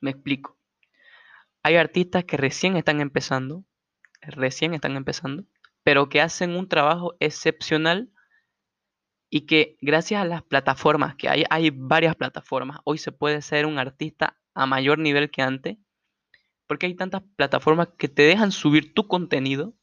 Me 0.00 0.10
explico. 0.12 0.56
Hay 1.62 1.76
artistas 1.76 2.24
que 2.24 2.38
recién 2.38 2.76
están 2.76 3.00
empezando, 3.02 3.64
recién 4.22 4.72
están 4.72 4.96
empezando, 4.96 5.44
pero 5.82 6.08
que 6.08 6.22
hacen 6.22 6.56
un 6.56 6.68
trabajo 6.68 7.16
excepcional 7.20 8.10
y 9.28 9.42
que 9.42 9.76
gracias 9.80 10.22
a 10.22 10.24
las 10.24 10.42
plataformas, 10.42 11.16
que 11.16 11.28
hay, 11.28 11.44
hay 11.50 11.70
varias 11.70 12.16
plataformas, 12.16 12.78
hoy 12.84 12.96
se 12.96 13.12
puede 13.12 13.42
ser 13.42 13.66
un 13.66 13.78
artista 13.78 14.40
a 14.54 14.66
mayor 14.66 14.98
nivel 14.98 15.30
que 15.30 15.42
antes, 15.42 15.76
porque 16.66 16.86
hay 16.86 16.94
tantas 16.94 17.22
plataformas 17.36 17.88
que 17.98 18.08
te 18.08 18.22
dejan 18.22 18.52
subir 18.52 18.94
tu 18.94 19.08
contenido 19.08 19.74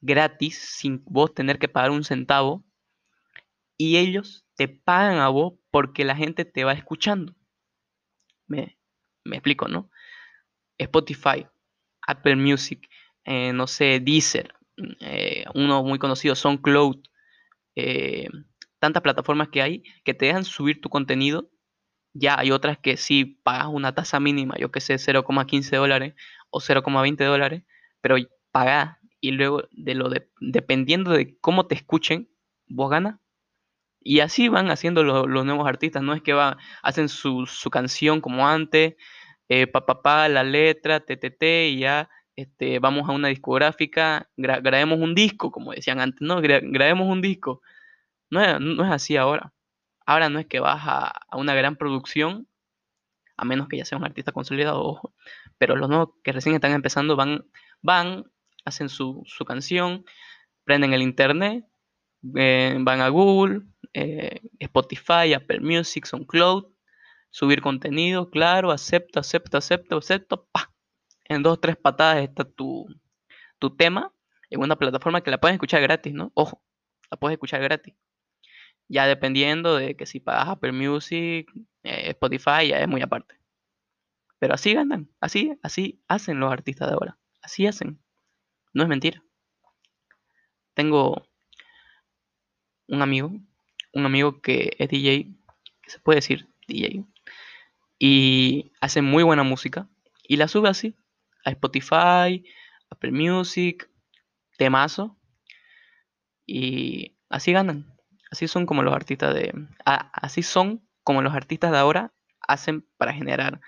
gratis 0.00 0.58
sin 0.58 1.02
vos 1.06 1.32
tener 1.32 1.58
que 1.58 1.68
pagar 1.68 1.92
un 1.92 2.04
centavo 2.04 2.64
y 3.76 3.96
ellos 3.96 4.46
te 4.54 4.68
pagan 4.68 5.18
a 5.18 5.28
vos 5.28 5.54
porque 5.70 6.04
la 6.04 6.16
gente 6.16 6.44
te 6.44 6.64
va 6.64 6.72
escuchando. 6.72 7.34
Me, 8.46 8.78
explico, 9.24 9.68
¿no? 9.68 9.90
Spotify, 10.78 11.46
Apple 12.06 12.36
Music, 12.36 12.88
eh, 13.24 13.52
no 13.52 13.66
sé, 13.66 14.00
Deezer, 14.00 14.54
eh, 15.00 15.44
uno 15.54 15.82
muy 15.82 15.98
conocido, 15.98 16.34
SoundCloud, 16.34 17.02
eh, 17.74 18.28
tantas 18.78 19.02
plataformas 19.02 19.48
que 19.48 19.62
hay 19.62 19.82
que 20.04 20.14
te 20.14 20.26
dejan 20.26 20.44
subir 20.44 20.80
tu 20.80 20.88
contenido. 20.88 21.50
Ya 22.12 22.38
hay 22.38 22.50
otras 22.50 22.78
que 22.78 22.96
sí 22.96 23.24
pagas 23.42 23.68
una 23.70 23.94
tasa 23.94 24.20
mínima, 24.20 24.54
yo 24.58 24.70
que 24.70 24.80
sé, 24.80 24.94
0,15 24.94 25.76
dólares 25.76 26.14
o 26.50 26.60
0,20 26.60 27.24
dólares, 27.24 27.64
pero 28.00 28.16
pagas 28.52 28.96
y 29.20 29.32
luego 29.32 29.64
de 29.72 29.94
lo 29.94 30.08
de, 30.08 30.30
dependiendo 30.40 31.10
de 31.10 31.36
cómo 31.40 31.66
te 31.66 31.74
escuchen, 31.74 32.30
vos 32.68 32.90
ganas 32.90 33.20
y 34.06 34.20
así 34.20 34.48
van 34.48 34.70
haciendo 34.70 35.02
los 35.02 35.44
nuevos 35.44 35.66
artistas, 35.66 36.02
no 36.02 36.14
es 36.14 36.22
que 36.22 36.32
va, 36.32 36.58
hacen 36.82 37.08
su, 37.08 37.46
canción 37.72 38.20
como 38.20 38.46
antes, 38.46 38.94
eh, 39.48 39.66
pa, 39.66 39.84
pa, 39.84 40.28
la 40.28 40.44
letra, 40.44 41.00
TTT, 41.00 41.42
y 41.70 41.80
ya 41.80 42.08
este, 42.36 42.78
vamos 42.78 43.08
a 43.08 43.12
una 43.12 43.28
discográfica, 43.28 44.30
grabemos 44.36 45.00
un 45.00 45.14
disco, 45.14 45.50
como 45.50 45.72
decían 45.72 46.00
antes, 46.00 46.20
no, 46.20 46.40
grabemos 46.40 47.08
un 47.08 47.20
disco. 47.20 47.62
No 48.30 48.42
es, 48.42 48.60
no 48.60 48.84
es, 48.84 48.92
así 48.92 49.16
ahora. 49.16 49.52
Ahora 50.06 50.28
no 50.28 50.38
es 50.38 50.46
que 50.46 50.60
vas 50.60 50.82
a, 50.86 51.08
a, 51.08 51.36
una 51.36 51.54
gran 51.54 51.76
producción, 51.76 52.48
a 53.36 53.44
menos 53.44 53.68
que 53.68 53.78
ya 53.78 53.84
sea 53.84 53.98
un 53.98 54.04
artista 54.04 54.32
consolidado, 54.32 54.82
ojo, 54.82 55.14
pero 55.58 55.76
los 55.76 55.88
nuevos 55.88 56.10
que 56.22 56.32
recién 56.32 56.54
están 56.54 56.72
empezando 56.72 57.16
van, 57.16 57.44
van 57.82 58.24
hacen 58.64 58.88
su, 58.88 59.22
su 59.26 59.44
canción, 59.44 60.04
prenden 60.64 60.92
el 60.92 61.02
internet, 61.02 61.64
eh, 62.34 62.76
van 62.80 63.00
a 63.00 63.08
Google, 63.08 63.62
eh, 63.96 64.42
Spotify, 64.58 65.32
Apple 65.34 65.60
Music, 65.60 66.04
SoundCloud, 66.04 66.66
subir 67.30 67.62
contenido, 67.62 68.30
claro, 68.30 68.70
acepto, 68.70 69.20
acepto, 69.20 69.56
acepto, 69.56 69.96
acepto, 69.96 70.46
pa. 70.52 70.70
En 71.24 71.42
dos 71.42 71.60
tres 71.60 71.76
patadas 71.76 72.22
está 72.22 72.44
tu, 72.44 72.86
tu 73.58 73.74
tema 73.74 74.12
en 74.50 74.60
una 74.60 74.76
plataforma 74.76 75.22
que 75.22 75.30
la 75.30 75.38
puedes 75.38 75.54
escuchar 75.54 75.80
gratis, 75.80 76.12
¿no? 76.12 76.30
Ojo, 76.34 76.62
la 77.10 77.16
puedes 77.16 77.36
escuchar 77.36 77.62
gratis. 77.62 77.94
Ya 78.86 79.06
dependiendo 79.06 79.76
de 79.76 79.96
que 79.96 80.04
si 80.04 80.20
pagas 80.20 80.48
Apple 80.48 80.72
Music, 80.72 81.50
eh, 81.82 82.10
Spotify, 82.10 82.68
ya 82.68 82.80
es 82.80 82.88
muy 82.88 83.00
aparte. 83.00 83.40
Pero 84.38 84.54
así 84.54 84.74
ganan, 84.74 85.10
así, 85.20 85.58
así 85.62 86.02
hacen 86.06 86.38
los 86.38 86.52
artistas 86.52 86.88
de 86.88 86.94
ahora. 86.94 87.18
Así 87.40 87.66
hacen. 87.66 87.98
No 88.74 88.82
es 88.82 88.88
mentira. 88.90 89.22
Tengo 90.74 91.26
un 92.88 93.00
amigo, 93.02 93.32
un 93.96 94.04
amigo 94.04 94.42
que 94.42 94.76
es 94.78 94.88
DJ, 94.90 95.34
se 95.86 95.98
puede 96.00 96.18
decir 96.18 96.48
DJ, 96.68 97.04
y 97.98 98.72
hace 98.80 99.00
muy 99.00 99.22
buena 99.22 99.42
música 99.42 99.88
y 100.22 100.36
la 100.36 100.48
sube 100.48 100.68
así 100.68 100.94
a 101.44 101.50
Spotify, 101.50 102.44
Apple 102.90 103.12
Music, 103.12 103.88
temazo 104.58 105.18
y 106.44 107.16
así 107.30 107.52
ganan. 107.52 107.96
Así 108.30 108.48
son 108.48 108.66
como 108.66 108.82
los 108.82 108.94
artistas 108.94 109.34
de 109.34 109.52
así 109.84 110.42
son 110.42 110.86
como 111.02 111.22
los 111.22 111.34
artistas 111.34 111.70
de 111.70 111.78
ahora 111.78 112.12
hacen 112.40 112.86
para 112.98 113.14
generar 113.14 113.60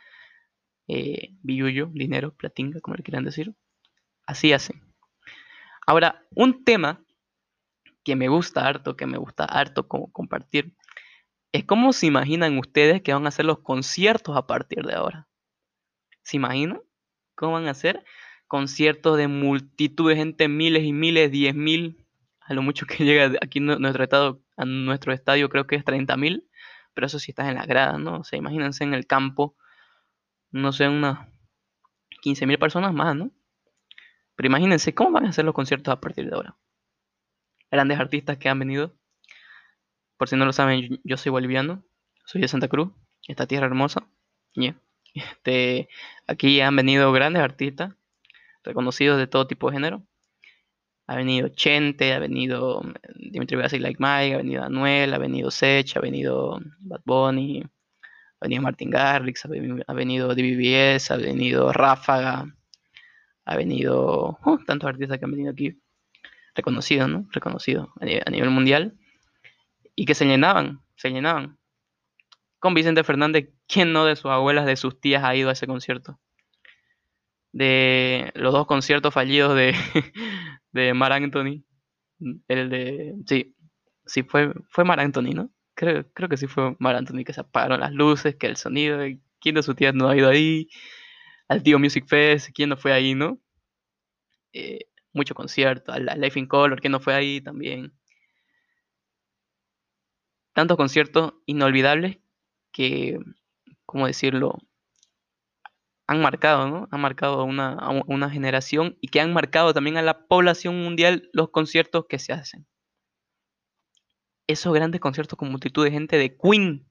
eh, 0.89 1.31
dinero, 1.43 2.35
platinga, 2.35 2.81
como 2.81 2.97
le 2.97 3.03
quieran 3.03 3.25
decir. 3.25 3.55
Así 4.27 4.53
hacen. 4.53 4.83
Ahora, 5.87 6.27
un 6.35 6.65
tema 6.65 7.03
que 8.09 8.17
me 8.17 8.29
gusta 8.29 8.67
harto, 8.67 8.97
que 8.97 9.05
me 9.05 9.19
gusta 9.19 9.45
harto 9.45 9.87
como 9.87 10.11
compartir, 10.11 10.75
es 11.53 11.65
cómo 11.65 11.93
se 11.93 12.07
imaginan 12.07 12.57
ustedes 12.57 13.03
que 13.03 13.13
van 13.13 13.27
a 13.27 13.29
hacer 13.29 13.45
los 13.45 13.59
conciertos 13.59 14.35
a 14.35 14.47
partir 14.47 14.83
de 14.87 14.95
ahora. 14.95 15.29
¿Se 16.23 16.39
imaginan 16.39 16.81
cómo 17.35 17.53
van 17.53 17.67
a 17.67 17.73
hacer 17.73 18.03
conciertos 18.47 19.19
de 19.19 19.29
multitud 19.29 20.09
de 20.09 20.17
gente, 20.17 20.49
miles 20.49 20.85
y 20.85 20.95
miles, 20.95 21.31
diez 21.31 21.55
mil, 21.55 22.07
a 22.41 22.55
lo 22.55 22.63
mucho 22.63 22.87
que 22.87 23.05
llega 23.05 23.39
aquí 23.43 23.61
nuestro 23.61 24.03
estado, 24.03 24.43
a 24.57 24.65
nuestro 24.65 25.13
estadio 25.13 25.51
creo 25.51 25.67
que 25.67 25.77
es 25.77 25.85
30 25.85 26.17
mil, 26.17 26.49
pero 26.95 27.09
eso 27.09 27.19
sí 27.19 27.33
está 27.33 27.47
en 27.47 27.57
la 27.57 27.67
grada, 27.67 27.99
¿no? 27.99 28.21
O 28.21 28.25
sea, 28.25 28.39
imagínense 28.39 28.85
en 28.85 28.95
el 28.95 29.07
campo, 29.07 29.55
no 30.51 30.73
sé, 30.73 30.89
unas 30.89 31.29
15 32.23 32.47
mil 32.47 32.59
personas 32.59 32.95
más, 32.95 33.15
¿no? 33.15 33.33
Pero 34.35 34.47
imagínense 34.47 34.95
cómo 34.95 35.11
van 35.11 35.27
a 35.27 35.29
hacer 35.29 35.45
los 35.45 35.53
conciertos 35.53 35.93
a 35.93 36.01
partir 36.01 36.25
de 36.25 36.35
ahora. 36.35 36.57
Grandes 37.71 37.99
artistas 37.99 38.39
que 38.39 38.49
han 38.49 38.59
venido. 38.59 38.95
Por 40.17 40.29
si 40.29 40.37
no 40.37 40.45
lo 40.45 40.53
saben, 40.53 41.01
yo 41.05 41.17
soy 41.17 41.31
boliviano, 41.31 41.85
soy 42.25 42.41
de 42.41 42.49
Santa 42.49 42.69
Cruz, 42.69 42.91
esta 43.27 43.47
tierra 43.47 43.67
hermosa. 43.67 44.09
Este, 45.15 45.89
aquí 46.27 46.61
han 46.61 46.77
venido 46.77 47.11
grandes 47.13 47.43
artistas 47.43 47.95
reconocidos 48.65 49.19
de 49.19 49.27
todo 49.27 49.47
tipo 49.47 49.69
de 49.71 49.77
género. 49.77 50.03
Ha 51.07 51.17
venido 51.17 51.49
Chente, 51.49 52.13
ha 52.13 52.19
venido 52.19 52.83
mm, 52.83 53.31
Dimitri 53.33 53.57
Vegas 53.57 53.73
Like 53.73 53.97
Mike, 53.99 54.35
ha 54.35 54.37
venido 54.39 54.63
Anuel, 54.63 55.15
ha 55.15 55.19
venido 55.19 55.51
Sech, 55.51 55.97
ha 55.97 56.01
venido 56.01 56.61
Bad 56.81 57.01
Bunny, 57.05 57.63
ha 57.63 58.39
venido 58.43 58.63
Martin 58.63 58.91
Garrix, 58.91 59.45
ha 59.45 59.95
venido 59.95 60.35
DBBS, 60.35 61.11
ha 61.11 61.17
venido 61.17 61.73
Ráfaga, 61.73 62.55
ha 63.47 63.57
venido 63.57 64.39
oh, 64.45 64.59
tantos 64.67 64.89
artistas 64.89 65.19
que 65.19 65.25
han 65.25 65.31
venido 65.31 65.51
aquí, 65.51 65.81
reconocidos, 66.59 67.09
¿no? 67.09 67.27
Reconocidos 67.33 67.89
a 68.01 68.31
nivel, 68.31 68.51
mundial, 68.51 68.99
y 69.95 70.05
que 70.05 70.15
se 70.15 70.27
llenaban, 70.27 70.83
se 70.97 71.11
llenaban. 71.11 71.59
Con 72.59 72.75
Vicente 72.75 73.05
Fernández, 73.05 73.51
¿quién 73.67 73.93
no 73.93 74.05
de 74.05 74.17
sus 74.17 74.31
abuelas, 74.31 74.67
de 74.67 74.77
sus 74.77 75.01
tías 75.01 75.25
ha 75.25 75.35
ido 75.35 75.49
a 75.49 75.53
ese 75.53 75.67
concierto? 75.67 76.19
de 77.53 78.31
los 78.35 78.53
dos 78.53 78.67
conciertos 78.67 79.13
fallidos 79.13 79.55
de, 79.57 79.75
de 80.73 80.95
Mar 80.95 81.13
Anthony. 81.13 81.65
El 82.49 82.71
de. 82.71 83.15
Sí, 83.27 83.55
sí 84.07 84.23
fue, 84.23 84.53
fue 84.69 84.85
Mar 84.85 85.01
Anthony, 85.01 85.33
¿no? 85.35 85.51
Creo, 85.75 86.05
creo 86.13 86.29
que 86.29 86.37
sí 86.37 86.47
fue 86.47 86.77
Mar 86.79 86.97
Anthony 86.97 87.25
que 87.25 87.33
se 87.33 87.41
apagaron 87.41 87.81
las 87.81 87.93
luces, 87.93 88.37
que 88.37 88.47
el 88.47 88.57
sonido. 88.57 89.01
¿Quién 89.41 89.55
de 89.55 89.63
sus 89.63 89.77
tías 89.77 89.95
no 89.95 90.09
ha 90.09 90.17
ido 90.17 90.29
ahí? 90.29 90.69
Al 91.49 91.63
tío 91.63 91.79
Music 91.79 92.07
Fest, 92.07 92.51
¿quién 92.55 92.71
no 92.71 92.77
fue 92.77 92.93
ahí, 92.93 93.15
no? 93.15 93.39
Eh, 94.53 94.88
mucho 95.13 95.35
concierto, 95.35 95.93
al 95.93 96.07
Life 96.21 96.39
in 96.39 96.47
Color, 96.47 96.81
¿quién 96.81 96.93
no 96.93 97.01
fue 97.01 97.15
ahí 97.15 97.41
también? 97.41 97.93
Tantos 100.53 100.77
conciertos 100.77 101.35
inolvidables 101.47 102.19
que, 102.73 103.19
¿cómo 103.87 104.07
decirlo? 104.07 104.59
han 106.09 106.23
marcado, 106.23 106.69
¿no? 106.69 106.89
Han 106.91 107.03
marcado 107.03 107.45
una, 107.45 107.75
a 107.75 107.91
una 107.91 108.31
generación 108.31 108.97
y 109.01 109.09
que 109.09 109.21
han 109.21 109.33
marcado 109.35 109.75
también 109.75 109.99
a 109.99 110.03
la 110.03 110.27
población 110.27 110.83
mundial 110.83 111.29
los 111.35 111.51
conciertos 111.51 112.07
que 112.09 112.19
se 112.19 112.33
hacen. 112.33 112.67
Esos 114.47 114.73
grandes 114.73 115.03
conciertos 115.03 115.39
con 115.39 115.51
multitud 115.51 115.85
de 115.85 115.91
gente 115.91 116.17
de 116.17 116.35
Queen. 116.35 116.91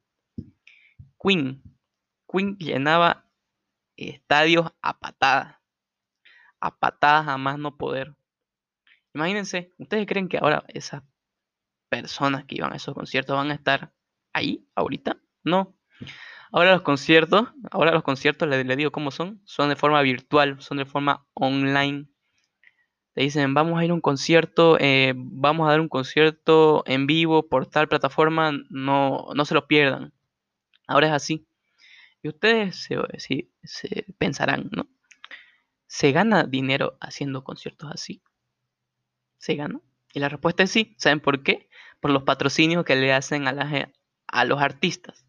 Queen. 1.19 1.63
Queen 2.31 2.57
llenaba 2.57 3.27
estadios 3.95 4.71
a 4.83 4.99
patadas. 4.99 5.56
A 6.59 6.77
patadas 6.77 7.27
a 7.27 7.37
más 7.37 7.57
no 7.59 7.77
poder. 7.77 8.15
Imagínense, 9.13 9.73
¿ustedes 9.77 10.05
creen 10.05 10.27
que 10.27 10.37
ahora 10.37 10.63
esas 10.67 11.03
personas 11.89 12.45
que 12.45 12.55
iban 12.55 12.73
a 12.73 12.75
esos 12.75 12.93
conciertos 12.93 13.35
van 13.35 13.51
a 13.51 13.55
estar 13.55 13.93
ahí 14.33 14.67
ahorita? 14.75 15.17
No. 15.43 15.75
Ahora 16.51 16.73
los 16.73 16.81
conciertos, 16.81 17.49
ahora 17.71 17.91
los 17.91 18.03
conciertos, 18.03 18.47
le, 18.47 18.75
digo 18.75 18.91
cómo 18.91 19.11
son, 19.11 19.41
son 19.45 19.69
de 19.69 19.75
forma 19.75 20.01
virtual, 20.01 20.61
son 20.61 20.77
de 20.77 20.85
forma 20.85 21.25
online. 21.33 22.07
Te 23.13 23.23
dicen, 23.23 23.53
vamos 23.53 23.79
a 23.79 23.85
ir 23.85 23.91
a 23.91 23.93
un 23.95 24.01
concierto, 24.01 24.77
eh, 24.79 25.13
vamos 25.15 25.67
a 25.67 25.71
dar 25.71 25.81
un 25.81 25.89
concierto 25.89 26.83
en 26.85 27.07
vivo 27.07 27.49
por 27.49 27.65
tal 27.65 27.87
plataforma, 27.87 28.51
no, 28.69 29.27
no 29.33 29.45
se 29.45 29.55
lo 29.55 29.67
pierdan. 29.67 30.13
Ahora 30.87 31.07
es 31.07 31.13
así. 31.13 31.47
Y 32.21 32.29
ustedes 32.29 32.83
se, 32.83 33.49
se 33.63 34.05
pensarán, 34.17 34.69
¿no? 34.71 34.87
¿Se 35.87 36.11
gana 36.11 36.43
dinero 36.43 36.97
haciendo 36.99 37.43
conciertos 37.43 37.89
así? 37.91 38.21
¿Se 39.37 39.55
gana? 39.55 39.81
Y 40.13 40.19
la 40.19 40.29
respuesta 40.29 40.63
es 40.63 40.71
sí. 40.71 40.95
¿Saben 40.97 41.19
por 41.19 41.43
qué? 41.43 41.69
Por 41.99 42.11
los 42.11 42.23
patrocinios 42.23 42.85
que 42.85 42.95
le 42.95 43.13
hacen 43.13 43.47
a, 43.47 43.91
a 44.27 44.45
los 44.45 44.61
artistas. 44.61 45.25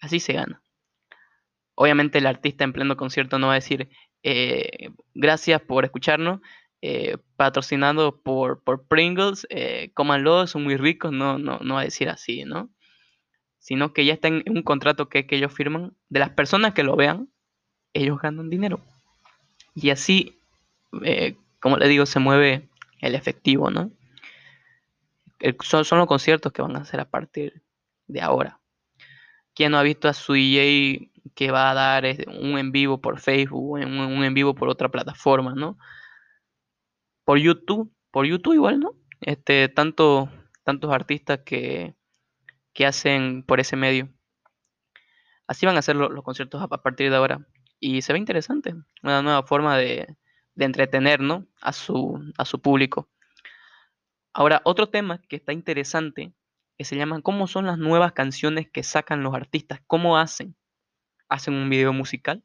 Así 0.00 0.20
se 0.20 0.32
gana. 0.32 0.62
Obviamente 1.74 2.18
el 2.18 2.26
artista 2.26 2.64
en 2.64 2.72
pleno 2.72 2.96
concierto 2.96 3.38
no 3.38 3.48
va 3.48 3.54
a 3.54 3.56
decir 3.56 3.88
eh, 4.22 4.90
gracias 5.14 5.60
por 5.62 5.84
escucharnos, 5.84 6.40
eh, 6.80 7.18
patrocinado 7.36 8.20
por, 8.22 8.62
por 8.62 8.86
Pringles, 8.86 9.46
eh, 9.50 9.90
cómanlo, 9.94 10.46
son 10.46 10.64
muy 10.64 10.76
ricos, 10.76 11.12
no, 11.12 11.38
no, 11.38 11.58
no 11.60 11.74
va 11.74 11.80
a 11.80 11.84
decir 11.84 12.08
así, 12.08 12.44
¿no? 12.44 12.70
Sino 13.58 13.92
que 13.92 14.04
ya 14.04 14.14
está 14.14 14.28
en 14.28 14.44
un 14.46 14.62
contrato 14.62 15.08
que, 15.08 15.26
que 15.26 15.36
ellos 15.36 15.52
firman, 15.52 15.96
de 16.08 16.20
las 16.20 16.30
personas 16.30 16.74
que 16.74 16.84
lo 16.84 16.96
vean, 16.96 17.30
ellos 17.92 18.20
ganan 18.20 18.50
dinero. 18.50 18.80
Y 19.74 19.90
así, 19.90 20.40
eh, 21.04 21.36
como 21.60 21.76
le 21.76 21.88
digo, 21.88 22.06
se 22.06 22.18
mueve 22.18 22.68
el 23.00 23.14
efectivo, 23.14 23.70
¿no? 23.70 23.90
son, 25.62 25.84
son 25.84 25.98
los 25.98 26.08
conciertos 26.08 26.52
que 26.52 26.62
van 26.62 26.76
a 26.76 26.80
hacer 26.80 27.00
a 27.00 27.08
partir 27.08 27.62
de 28.06 28.20
ahora. 28.20 28.60
¿Quién 29.54 29.72
no 29.72 29.78
ha 29.78 29.82
visto 29.82 30.08
a 30.08 30.14
su 30.14 30.32
DJ 30.32 31.10
que 31.34 31.50
va 31.50 31.70
a 31.70 31.74
dar 31.74 32.04
un 32.26 32.58
en 32.58 32.72
vivo 32.72 33.00
por 33.00 33.20
Facebook, 33.20 33.72
un, 33.72 33.84
un 33.84 34.24
en 34.24 34.34
vivo 34.34 34.54
por 34.54 34.68
otra 34.68 34.88
plataforma, 34.88 35.54
¿no? 35.54 35.78
Por 37.24 37.38
YouTube, 37.38 37.92
por 38.10 38.26
YouTube 38.26 38.54
igual, 38.54 38.80
¿no? 38.80 38.94
Este, 39.20 39.68
tanto, 39.68 40.30
tantos 40.64 40.92
artistas 40.92 41.40
que, 41.44 41.94
que 42.72 42.86
hacen 42.86 43.42
por 43.42 43.60
ese 43.60 43.76
medio. 43.76 44.08
Así 45.46 45.66
van 45.66 45.76
a 45.76 45.82
ser 45.82 45.96
los, 45.96 46.22
conciertos 46.22 46.62
a, 46.62 46.68
partir 46.68 47.10
de 47.10 47.16
ahora. 47.16 47.46
Y 47.80 48.02
se 48.02 48.12
ve 48.12 48.18
interesante, 48.18 48.74
una 49.02 49.22
nueva 49.22 49.42
forma 49.44 49.76
de, 49.76 50.16
de 50.54 50.64
entretener 50.64 51.20
¿no? 51.20 51.46
a, 51.60 51.72
su, 51.72 52.20
a 52.36 52.44
su 52.44 52.60
público. 52.60 53.08
Ahora, 54.32 54.60
otro 54.64 54.88
tema 54.88 55.22
que 55.28 55.36
está 55.36 55.52
interesante 55.52 56.32
que 56.76 56.84
se 56.84 56.96
llaman 56.96 57.22
¿Cómo 57.22 57.46
son 57.46 57.66
las 57.66 57.78
nuevas 57.78 58.12
canciones 58.12 58.68
que 58.68 58.82
sacan 58.82 59.22
los 59.22 59.34
artistas? 59.34 59.80
¿Cómo 59.86 60.18
hacen? 60.18 60.56
¿Hacen 61.28 61.54
un 61.54 61.70
video 61.70 61.92
musical? 61.92 62.44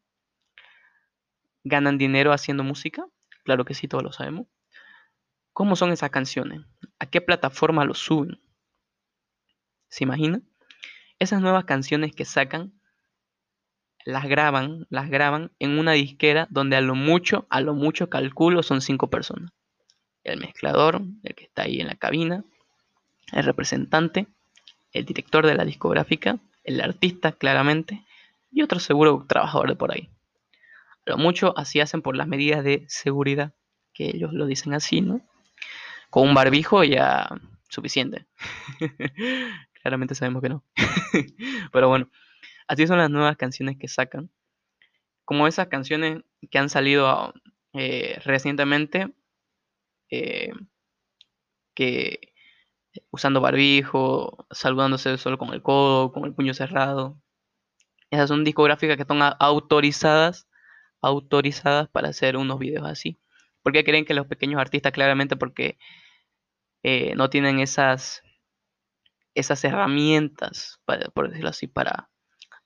¿Ganan 1.64 1.98
dinero 1.98 2.34
haciendo 2.34 2.64
música? 2.64 3.06
Claro 3.44 3.66
que 3.66 3.74
sí, 3.74 3.88
todos 3.88 4.04
lo 4.04 4.12
sabemos. 4.12 4.48
¿Cómo 5.52 5.76
son 5.76 5.92
esas 5.92 6.10
canciones? 6.10 6.62
¿A 7.00 7.06
qué 7.06 7.22
plataforma 7.22 7.86
lo 7.86 7.94
suben? 7.94 8.42
¿Se 9.88 10.04
imaginan? 10.04 10.48
Esas 11.20 11.42
nuevas 11.42 11.66
canciones 11.66 12.14
que 12.14 12.26
sacan 12.26 12.74
las 14.06 14.26
graban, 14.26 14.86
las 14.90 15.10
graban 15.10 15.52
en 15.60 15.80
una 15.80 15.94
disquera 15.94 16.48
donde 16.50 16.76
a 16.76 16.82
lo 16.82 16.96
mucho, 16.96 17.48
a 17.50 17.62
lo 17.62 17.74
mucho 17.74 18.10
calculo 18.10 18.64
son 18.64 18.82
cinco 18.82 19.10
personas. 19.10 19.52
El 20.24 20.40
mezclador, 20.40 21.02
el 21.24 21.36
que 21.36 21.46
está 21.46 21.64
ahí 21.64 21.80
en 21.80 21.88
la 21.88 21.96
cabina, 21.96 22.44
el 23.32 23.44
representante, 23.44 24.28
el 24.92 25.06
director 25.06 25.46
de 25.46 25.56
la 25.56 25.66
discográfica, 25.66 26.38
el 26.64 26.82
artista 26.82 27.32
claramente 27.32 28.04
y 28.52 28.62
otro 28.62 28.80
seguro 28.80 29.26
trabajador 29.28 29.70
de 29.70 29.76
por 29.76 29.92
ahí. 29.92 30.10
A 31.06 31.12
lo 31.12 31.18
mucho 31.18 31.58
así 31.58 31.80
hacen 31.80 32.02
por 32.02 32.16
las 32.16 32.28
medidas 32.28 32.64
de 32.64 32.86
seguridad, 32.88 33.54
que 33.94 34.06
ellos 34.06 34.34
lo 34.34 34.46
dicen 34.46 34.74
así, 34.74 35.02
¿no? 35.02 35.22
Con 36.10 36.30
un 36.30 36.36
barbijo 36.36 36.84
ya 36.84 37.30
suficiente. 37.68 38.26
Claramente 39.82 40.16
sabemos 40.16 40.42
que 40.42 40.50
no. 40.50 40.64
Pero 41.72 41.90
bueno, 41.90 42.10
así 42.74 42.88
son 42.88 42.98
las 42.98 43.10
nuevas 43.10 43.38
canciones 43.38 43.78
que 43.78 43.88
sacan. 43.88 44.30
Como 45.26 45.48
esas 45.48 45.68
canciones 45.68 46.24
que 46.52 46.58
han 46.60 46.70
salido 46.70 47.34
eh, 47.74 48.20
recientemente, 48.26 49.14
eh, 50.10 50.52
que 51.76 52.34
usando 53.12 53.42
barbijo, 53.42 54.48
saludándose 54.52 55.18
solo 55.18 55.38
con 55.38 55.54
el 55.54 55.62
codo, 55.62 56.12
con 56.12 56.26
el 56.26 56.34
puño 56.34 56.54
cerrado. 56.54 57.22
Esas 58.12 58.30
son 58.30 58.44
discográficas 58.44 58.96
que 58.98 59.04
están 59.04 59.22
autorizadas, 59.40 60.48
autorizadas 61.02 61.90
para 61.90 62.10
hacer 62.10 62.38
unos 62.38 62.60
videos 62.60 62.88
así. 62.88 63.20
¿Por 63.64 63.74
qué 63.74 63.84
creen 63.84 64.06
que 64.06 64.14
los 64.14 64.28
pequeños 64.28 64.62
artistas, 64.62 64.92
claramente 64.94 65.36
porque 65.36 65.78
eh, 66.84 67.16
no 67.16 67.30
tienen 67.30 67.60
esas, 67.60 68.22
esas 69.36 69.64
herramientas, 69.64 70.80
por 71.14 71.30
decirlo 71.30 71.50
así, 71.50 71.68
para 71.68 72.10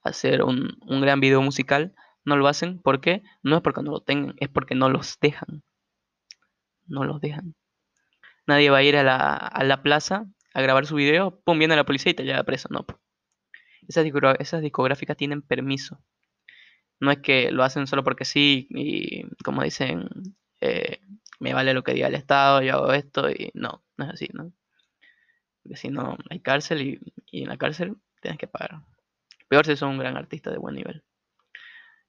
hacer 0.08 0.44
un, 0.44 0.78
un 0.82 1.02
gran 1.02 1.20
video 1.20 1.42
musical, 1.42 1.94
no 2.26 2.36
lo 2.36 2.48
hacen? 2.48 2.80
¿Por 2.80 3.02
qué? 3.02 3.24
No 3.44 3.58
es 3.58 3.62
porque 3.62 3.82
no 3.82 3.92
lo 3.92 4.02
tengan, 4.02 4.36
es 4.40 4.50
porque 4.50 4.76
no 4.76 4.90
los 4.90 5.20
dejan. 5.20 5.64
No 6.86 7.04
los 7.04 7.22
dejan. 7.22 7.56
Nadie 8.46 8.70
va 8.70 8.78
a 8.78 8.84
ir 8.84 8.98
a 8.98 9.04
la, 9.04 9.34
a 9.36 9.64
la 9.64 9.84
plaza 9.84 10.26
a 10.54 10.62
grabar 10.62 10.88
su 10.88 10.96
video, 10.96 11.40
pum, 11.42 11.60
viene 11.60 11.76
la 11.76 11.86
policía 11.86 12.12
y 12.12 12.16
te 12.16 12.24
lleva 12.24 12.44
preso. 12.44 12.68
No. 12.72 12.86
Esas, 13.88 14.06
esas 14.40 14.62
discográficas 14.62 15.16
tienen 15.16 15.42
permiso. 15.42 16.02
No 17.00 17.12
es 17.12 17.20
que 17.20 17.52
lo 17.52 17.64
hacen 17.64 17.88
solo 17.88 18.04
porque 18.04 18.26
sí 18.26 18.68
y 18.72 19.24
como 19.44 19.62
dicen, 19.62 20.10
eh, 20.62 21.00
me 21.40 21.54
vale 21.54 21.74
lo 21.74 21.84
que 21.84 21.94
diga 21.94 22.08
el 22.08 22.16
Estado, 22.16 22.62
yo 22.64 22.74
hago 22.74 22.94
esto 22.94 23.30
y 23.30 23.52
no, 23.54 23.84
no 23.98 24.06
es 24.06 24.12
así, 24.12 24.30
¿no? 24.34 24.52
Porque 25.62 25.78
si 25.78 25.90
no, 25.90 26.18
hay 26.30 26.40
cárcel 26.40 26.82
y, 27.32 27.44
en 27.44 27.50
la 27.50 27.58
cárcel 27.58 27.98
tienes 28.22 28.40
que 28.40 28.48
pagar. 28.48 28.82
Peor 29.48 29.66
si 29.66 29.76
son 29.76 29.92
un 29.92 29.98
gran 30.00 30.18
artista 30.18 30.52
de 30.52 30.58
buen 30.58 30.76
nivel. 30.76 31.04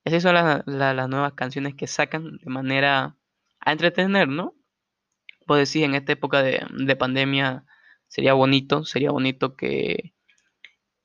Esas 0.05 0.23
son 0.23 0.35
las 0.35 1.09
nuevas 1.09 1.35
canciones 1.35 1.75
que 1.75 1.87
sacan 1.87 2.39
de 2.39 2.51
manera 2.51 3.17
a 3.61 3.73
entretener, 3.73 4.29
¿no? 4.29 4.59
vos 5.49 5.59
decís, 5.59 5.83
en 5.83 5.95
esta 5.95 6.13
época 6.13 6.43
de, 6.43 6.97
pandemia 6.97 7.65
sería 8.07 8.35
bonito, 8.35 8.85
sería 8.85 9.11
bonito 9.11 9.57
que, 9.57 10.15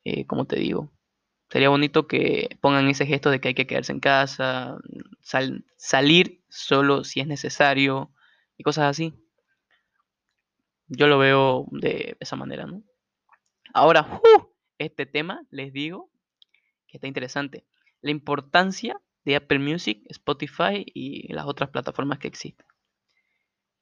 eh, 0.04 0.28
como 0.28 0.46
te 0.46 0.58
digo, 0.58 0.92
sería 1.50 1.70
bonito 1.70 2.08
que 2.08 2.50
pongan 2.62 2.90
ese 2.90 3.06
gesto 3.06 3.32
de 3.32 3.40
que 3.40 3.50
hay 3.50 3.54
que 3.56 3.68
quedarse 3.68 3.94
en 3.94 4.02
casa, 4.02 4.78
salir 5.78 6.44
solo 6.50 7.06
si 7.06 7.22
es 7.22 7.28
necesario 7.28 8.12
y 8.58 8.64
cosas 8.64 8.86
así. 8.86 9.14
Yo 10.88 11.08
lo 11.08 11.18
veo 11.18 11.66
de 11.72 12.18
esa 12.20 12.36
manera, 12.36 12.66
¿no? 12.66 12.84
Ahora, 13.74 14.22
este 14.78 15.06
tema, 15.06 15.44
les 15.50 15.72
digo, 15.72 16.12
está 16.98 17.08
interesante. 17.08 17.66
La 18.02 18.12
importancia 18.12 19.00
de 19.26 19.36
Apple 19.36 19.60
Music, 19.60 20.04
Spotify 20.10 20.86
y 20.86 21.32
las 21.34 21.46
otras 21.46 21.70
plataformas 21.70 22.20
que 22.20 22.28
existen. 22.28 22.66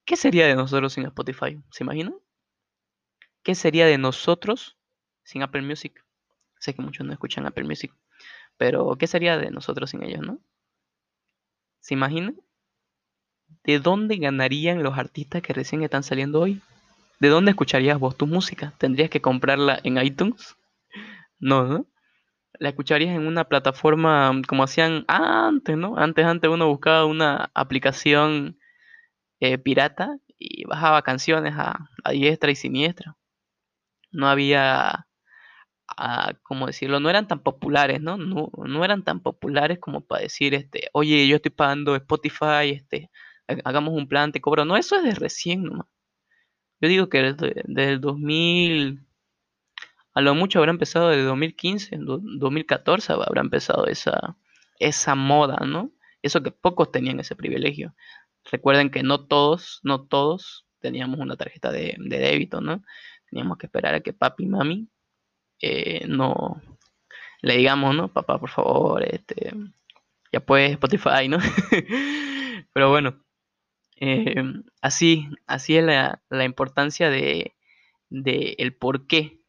¿Qué 0.05 0.15
sería 0.15 0.47
de 0.47 0.55
nosotros 0.55 0.93
sin 0.93 1.05
Spotify? 1.05 1.61
¿Se 1.71 1.83
imaginan? 1.83 2.15
¿Qué 3.43 3.55
sería 3.55 3.85
de 3.85 3.97
nosotros 3.97 4.77
sin 5.23 5.41
Apple 5.43 5.61
Music? 5.61 6.03
Sé 6.59 6.73
que 6.75 6.81
muchos 6.81 7.05
no 7.05 7.13
escuchan 7.13 7.45
Apple 7.47 7.63
Music, 7.63 7.93
pero 8.57 8.95
¿qué 8.97 9.07
sería 9.07 9.37
de 9.37 9.49
nosotros 9.49 9.89
sin 9.89 10.03
ellos, 10.03 10.21
no? 10.21 10.39
¿Se 11.79 11.95
imaginan? 11.95 12.39
¿De 13.63 13.79
dónde 13.79 14.17
ganarían 14.17 14.83
los 14.83 14.97
artistas 14.97 15.41
que 15.41 15.53
recién 15.53 15.81
están 15.81 16.03
saliendo 16.03 16.39
hoy? 16.39 16.61
¿De 17.19 17.29
dónde 17.29 17.51
escucharías 17.51 17.99
vos 17.99 18.15
tu 18.15 18.27
música? 18.27 18.73
¿Tendrías 18.77 19.09
que 19.09 19.21
comprarla 19.21 19.79
en 19.83 19.97
iTunes? 19.97 20.55
No, 21.43 21.63
¿no? 21.63 21.87
La 22.59 22.69
escucharías 22.69 23.15
en 23.15 23.27
una 23.27 23.45
plataforma 23.45 24.31
como 24.47 24.63
hacían 24.63 25.05
antes, 25.07 25.77
¿no? 25.77 25.97
Antes, 25.97 26.25
antes 26.25 26.49
uno 26.49 26.67
buscaba 26.67 27.05
una 27.05 27.51
aplicación 27.53 28.57
eh, 29.39 29.57
pirata 29.57 30.17
y 30.37 30.65
bajaba 30.65 31.01
canciones 31.03 31.53
a, 31.57 31.89
diestra 32.11 32.51
y 32.51 32.55
siniestra. 32.55 33.17
No 34.11 34.27
había, 34.27 35.07
ah, 35.97 36.33
¿cómo 36.43 36.67
decirlo? 36.67 36.99
No 36.99 37.09
eran 37.09 37.27
tan 37.27 37.41
populares, 37.43 38.01
¿no? 38.01 38.17
¿no? 38.17 38.85
eran 38.85 39.03
tan 39.03 39.21
populares 39.21 39.79
como 39.79 40.01
para 40.01 40.23
decir, 40.23 40.53
este, 40.53 40.89
oye, 40.93 41.27
yo 41.27 41.37
estoy 41.37 41.51
pagando 41.51 41.95
Spotify, 41.95 42.71
este, 42.71 43.09
hagamos 43.65 43.93
un 43.93 44.07
plan, 44.07 44.31
te 44.31 44.41
cobro. 44.41 44.65
No, 44.65 44.77
eso 44.77 44.95
es 44.97 45.03
de 45.03 45.15
recién 45.15 45.63
nomás. 45.63 45.87
Yo 46.81 46.89
digo 46.89 47.09
que 47.09 47.33
desde, 47.33 47.91
el 47.93 48.01
2000, 48.01 49.05
a 50.13 50.21
lo 50.21 50.35
mucho 50.35 50.59
habrá 50.59 50.71
empezado 50.71 51.09
desde 51.09 51.23
2015, 51.23 51.97
2014 51.99 53.13
habrá 53.13 53.41
empezado 53.41 53.87
esa, 53.87 54.37
esa 54.79 55.15
moda, 55.15 55.65
¿no? 55.65 55.91
Eso 56.21 56.43
que 56.43 56.51
pocos 56.51 56.91
tenían 56.91 57.19
ese 57.19 57.35
privilegio. 57.35 57.95
Recuerden 58.51 58.89
que 58.89 59.03
no 59.03 59.25
todos, 59.27 59.79
no 59.83 60.05
todos 60.07 60.65
teníamos 60.79 61.19
una 61.19 61.37
tarjeta 61.37 61.71
de, 61.71 61.95
débito, 61.99 62.61
¿no? 62.61 62.83
Teníamos 63.29 63.57
que 63.57 63.67
esperar 63.67 63.95
a 63.95 64.01
que 64.01 64.13
papi 64.13 64.43
y 64.43 64.47
mami 64.47 64.89
eh, 65.61 66.05
no 66.07 66.61
le 67.41 67.57
digamos, 67.57 67.95
¿no? 67.95 68.07
Papá, 68.07 68.39
por 68.39 68.49
favor, 68.49 69.03
este, 69.03 69.53
ya 70.31 70.39
puedes 70.39 70.71
Spotify, 70.71 71.27
¿no? 71.27 71.39
Pero 72.73 72.89
bueno, 72.89 73.23
eh, 73.99 74.43
así, 74.81 75.27
así 75.47 75.77
es 75.77 75.83
la, 75.83 76.45
importancia 76.45 77.09
de, 77.09 77.55
el 78.09 78.75
por 78.75 79.07
qué. 79.07 79.40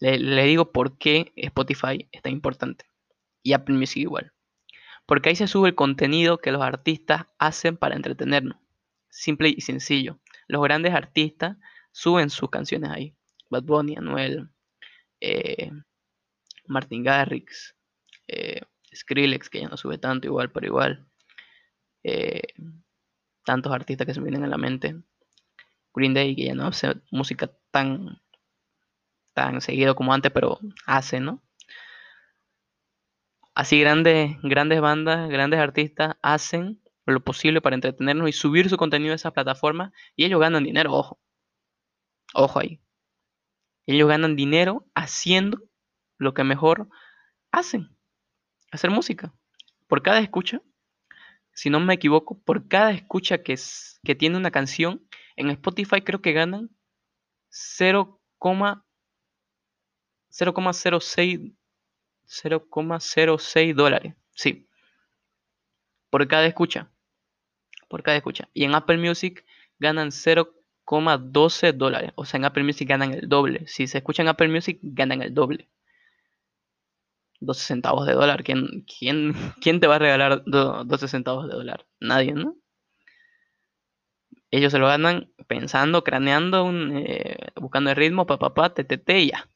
Le, 0.00 0.44
digo 0.44 0.72
por 0.72 0.98
qué 0.98 1.32
Spotify 1.36 2.08
es 2.12 2.22
tan 2.22 2.32
importante. 2.32 2.86
Y 3.42 3.52
Apple 3.52 3.76
Music 3.76 4.02
igual. 4.02 4.32
Porque 5.06 5.30
ahí 5.30 5.36
se 5.36 5.48
sube 5.48 5.70
el 5.70 5.74
contenido 5.74 6.38
que 6.38 6.52
los 6.52 6.62
artistas 6.62 7.26
hacen 7.38 7.76
para 7.76 7.96
entretenernos. 7.96 8.58
Simple 9.10 9.48
y 9.48 9.60
sencillo. 9.60 10.20
Los 10.46 10.62
grandes 10.62 10.94
artistas 10.94 11.56
suben 11.92 12.30
sus 12.30 12.50
canciones 12.50 12.90
ahí. 12.90 13.14
Bad 13.50 13.64
Bunny, 13.64 13.96
Anuel, 13.96 14.50
eh, 15.20 15.70
Martin 16.66 17.02
Garrix, 17.02 17.74
eh, 18.28 18.60
Skrillex, 18.94 19.48
que 19.48 19.60
ya 19.60 19.68
no 19.68 19.76
sube 19.76 19.98
tanto, 19.98 20.26
igual 20.26 20.50
por 20.50 20.64
igual. 20.64 21.06
Eh, 22.04 22.42
tantos 23.44 23.72
artistas 23.72 24.06
que 24.06 24.14
se 24.14 24.20
me 24.20 24.24
vienen 24.24 24.44
a 24.44 24.48
la 24.48 24.58
mente. 24.58 25.02
Green 25.94 26.14
Day, 26.14 26.36
que 26.36 26.44
ya 26.44 26.54
no 26.54 26.66
hace 26.66 26.94
música 27.10 27.50
tan, 27.70 28.20
tan 29.38 29.60
seguido 29.60 29.94
como 29.94 30.12
antes, 30.12 30.32
pero 30.32 30.58
hace, 30.84 31.20
¿no? 31.20 31.40
Así 33.54 33.78
grandes, 33.78 34.36
grandes 34.42 34.80
bandas, 34.80 35.28
grandes 35.30 35.60
artistas 35.60 36.16
hacen 36.22 36.82
lo 37.06 37.22
posible 37.22 37.60
para 37.60 37.76
entretenernos 37.76 38.28
y 38.28 38.32
subir 38.32 38.68
su 38.68 38.76
contenido 38.76 39.12
a 39.12 39.14
esa 39.14 39.30
plataforma 39.30 39.92
y 40.16 40.24
ellos 40.24 40.40
ganan 40.40 40.64
dinero, 40.64 40.92
ojo. 40.92 41.20
Ojo 42.34 42.58
ahí. 42.58 42.80
Ellos 43.86 44.08
ganan 44.08 44.34
dinero 44.34 44.86
haciendo 44.94 45.62
lo 46.18 46.34
que 46.34 46.42
mejor 46.42 46.88
hacen, 47.52 47.96
hacer 48.72 48.90
música. 48.90 49.32
Por 49.86 50.02
cada 50.02 50.18
escucha, 50.18 50.60
si 51.52 51.70
no 51.70 51.78
me 51.78 51.94
equivoco, 51.94 52.42
por 52.42 52.66
cada 52.66 52.90
escucha 52.90 53.44
que, 53.44 53.54
que 54.04 54.14
tiene 54.16 54.36
una 54.36 54.50
canción, 54.50 55.08
en 55.36 55.50
Spotify 55.50 56.02
creo 56.02 56.20
que 56.20 56.32
ganan 56.32 56.70
0,06 60.38 61.54
0,06 62.28 63.74
dólares. 63.74 64.14
Sí. 64.34 64.68
Por 66.10 66.26
cada 66.28 66.46
escucha. 66.46 66.90
Por 67.88 68.02
cada 68.02 68.16
escucha. 68.16 68.48
Y 68.52 68.64
en 68.64 68.74
Apple 68.74 68.98
Music 68.98 69.44
ganan 69.78 70.08
0,12 70.08 71.72
dólares. 71.72 72.12
O 72.14 72.24
sea, 72.24 72.38
en 72.38 72.44
Apple 72.44 72.64
Music 72.64 72.88
ganan 72.88 73.14
el 73.14 73.28
doble. 73.28 73.66
Si 73.66 73.86
se 73.86 73.98
escucha 73.98 74.22
en 74.22 74.28
Apple 74.28 74.48
Music, 74.48 74.78
ganan 74.82 75.22
el 75.22 75.34
doble. 75.34 75.68
12 77.40 77.64
centavos 77.64 78.06
de 78.06 78.14
dólar. 78.14 78.44
¿Quién, 78.44 78.84
quién, 78.86 79.32
quién 79.60 79.80
te 79.80 79.86
va 79.86 79.96
a 79.96 80.00
regalar 80.00 80.44
12 80.44 81.08
centavos 81.08 81.48
de 81.48 81.54
dólar? 81.54 81.86
Nadie, 82.00 82.32
¿no? 82.32 82.56
Ellos 84.50 84.72
se 84.72 84.78
lo 84.78 84.86
ganan 84.86 85.30
pensando, 85.46 86.02
craneando, 86.02 86.70
eh, 86.72 87.36
buscando 87.56 87.90
el 87.90 87.96
ritmo, 87.96 88.26
papá, 88.26 88.54
pa, 88.54 88.72
te, 88.72 88.82
te, 88.82 88.96
te, 88.96 89.20
y 89.20 89.30
ya. 89.30 89.48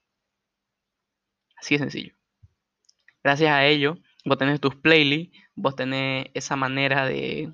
Así 1.62 1.76
de 1.76 1.78
sencillo. 1.78 2.14
Gracias 3.22 3.52
a 3.52 3.64
ello, 3.64 3.96
vos 4.24 4.36
tenés 4.36 4.60
tus 4.60 4.74
playlists, 4.74 5.38
vos 5.54 5.76
tenés 5.76 6.26
esa 6.34 6.56
manera 6.56 7.06
de, 7.06 7.52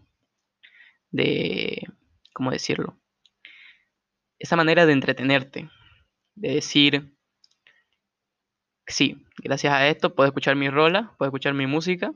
de, 1.10 1.86
¿cómo 2.32 2.50
decirlo? 2.50 2.98
Esa 4.38 4.56
manera 4.56 4.86
de 4.86 4.94
entretenerte, 4.94 5.68
de 6.36 6.54
decir, 6.54 7.14
sí, 8.86 9.26
gracias 9.44 9.74
a 9.74 9.86
esto 9.88 10.14
puedo 10.14 10.28
escuchar 10.28 10.56
mi 10.56 10.70
rola, 10.70 11.14
puedo 11.18 11.28
escuchar 11.28 11.52
mi 11.52 11.66
música, 11.66 12.14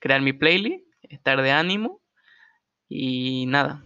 crear 0.00 0.20
mi 0.20 0.32
playlist, 0.32 0.84
estar 1.02 1.40
de 1.40 1.52
ánimo 1.52 2.02
y 2.88 3.46
nada, 3.46 3.84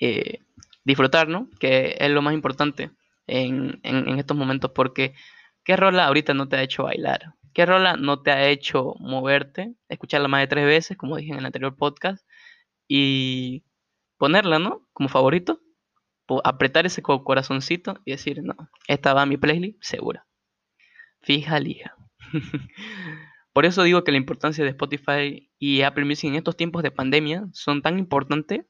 eh, 0.00 0.40
disfrutar, 0.82 1.28
¿no? 1.28 1.48
Que 1.60 1.96
es 2.00 2.10
lo 2.10 2.22
más 2.22 2.34
importante 2.34 2.90
en, 3.28 3.78
en, 3.84 4.18
estos 4.18 4.36
momentos 4.36 4.72
porque 4.74 5.14
¿qué 5.70 5.76
rola 5.76 6.08
ahorita 6.08 6.34
no 6.34 6.48
te 6.48 6.56
ha 6.56 6.62
hecho 6.64 6.82
bailar? 6.82 7.36
¿Qué 7.54 7.64
rola 7.64 7.96
no 7.96 8.22
te 8.22 8.32
ha 8.32 8.48
hecho 8.48 8.96
moverte? 8.98 9.76
Escucharla 9.88 10.26
más 10.26 10.40
de 10.40 10.48
tres 10.48 10.66
veces, 10.66 10.96
como 10.96 11.16
dije 11.16 11.30
en 11.30 11.38
el 11.38 11.46
anterior 11.46 11.76
podcast, 11.76 12.26
y 12.88 13.62
ponerla, 14.16 14.58
¿no? 14.58 14.84
Como 14.92 15.08
favorito, 15.08 15.60
apretar 16.42 16.86
ese 16.86 17.02
corazoncito 17.02 18.00
y 18.04 18.10
decir, 18.10 18.42
no, 18.42 18.56
esta 18.88 19.14
va 19.14 19.22
a 19.22 19.26
mi 19.26 19.36
playlist, 19.36 19.80
segura. 19.80 20.26
Fija, 21.20 21.60
lija. 21.60 21.94
Por 23.52 23.64
eso 23.64 23.84
digo 23.84 24.02
que 24.02 24.10
la 24.10 24.18
importancia 24.18 24.64
de 24.64 24.70
Spotify 24.70 25.52
y 25.56 25.82
Apple 25.82 26.04
Music 26.04 26.30
en 26.30 26.34
estos 26.34 26.56
tiempos 26.56 26.82
de 26.82 26.90
pandemia 26.90 27.46
son 27.52 27.80
tan 27.80 27.96
importantes 28.00 28.66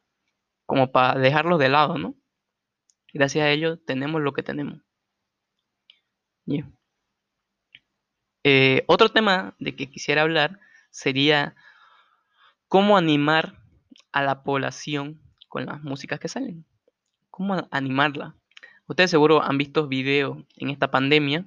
como 0.66 0.92
para 0.92 1.18
dejarlos 1.18 1.58
de 1.58 1.70
lado, 1.70 1.96
¿no? 1.96 2.14
Gracias 3.14 3.42
a 3.42 3.50
ellos 3.50 3.78
tenemos 3.86 4.20
lo 4.20 4.34
que 4.34 4.42
tenemos. 4.42 4.82
Eh, 8.44 8.84
otro 8.86 9.10
tema 9.10 9.54
de 9.58 9.76
que 9.76 9.90
quisiera 9.90 10.22
hablar 10.22 10.58
sería 10.90 11.54
cómo 12.68 12.96
animar 12.96 13.58
a 14.12 14.22
la 14.22 14.42
población 14.42 15.20
con 15.48 15.66
las 15.66 15.82
músicas 15.82 16.20
que 16.20 16.28
salen. 16.28 16.64
¿Cómo 17.30 17.68
animarla? 17.70 18.34
Ustedes 18.86 19.10
seguro 19.10 19.42
han 19.42 19.58
visto 19.58 19.88
videos 19.88 20.38
en 20.56 20.70
esta 20.70 20.90
pandemia 20.90 21.44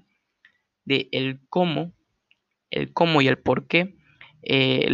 de 0.86 1.39
cómo, 1.49 1.93
el 2.69 2.93
cómo 2.93 3.21
y 3.21 3.27
el 3.27 3.38
por 3.38 3.67
qué 3.67 3.95
eh, 4.43 4.89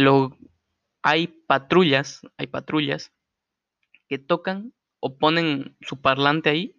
hay 1.02 1.26
patrullas, 1.26 2.22
hay 2.36 2.46
patrullas 2.46 3.12
que 4.08 4.18
tocan 4.18 4.72
o 5.00 5.18
ponen 5.18 5.76
su 5.80 6.00
parlante 6.00 6.50
ahí 6.50 6.76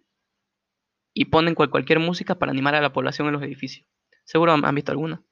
y 1.14 1.26
ponen 1.26 1.54
cualquier 1.54 1.98
música 1.98 2.38
para 2.38 2.52
animar 2.52 2.74
a 2.74 2.80
la 2.80 2.92
población 2.92 3.28
en 3.28 3.34
los 3.34 3.42
edificios. 3.42 3.86
Seguro 4.24 4.52
han, 4.52 4.74
visto 4.74 4.92
alguna. 4.92 5.22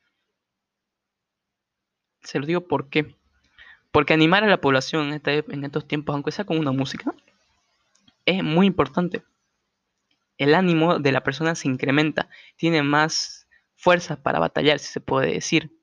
Se 2.22 2.38
lo 2.38 2.46
digo 2.46 2.66
por 2.66 2.88
qué. 2.88 3.16
Porque 3.92 4.12
animar 4.12 4.44
a 4.44 4.48
la 4.48 4.60
población 4.60 5.08
en, 5.08 5.14
este, 5.14 5.44
en 5.48 5.64
estos 5.64 5.86
tiempos, 5.86 6.14
aunque 6.14 6.32
sea 6.32 6.44
con 6.44 6.58
una 6.58 6.72
música, 6.72 7.14
es 8.24 8.42
muy 8.42 8.66
importante. 8.66 9.24
El 10.38 10.54
ánimo 10.54 10.98
de 10.98 11.12
la 11.12 11.22
persona 11.22 11.54
se 11.54 11.68
incrementa, 11.68 12.28
tiene 12.56 12.82
más 12.82 13.48
fuerza 13.74 14.22
para 14.22 14.38
batallar, 14.38 14.78
si 14.78 14.92
se 14.92 15.00
puede 15.00 15.32
decir. 15.32 15.76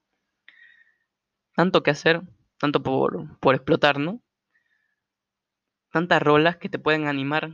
Tanto 1.56 1.84
que 1.84 1.92
hacer, 1.92 2.22
tanto 2.58 2.82
por, 2.82 3.40
por 3.40 3.56
explotar, 3.56 4.00
¿no? 4.00 4.22
Tantas 5.92 6.22
rolas 6.22 6.58
que 6.58 6.70
te 6.70 6.80
pueden 6.80 7.08
animar. 7.08 7.52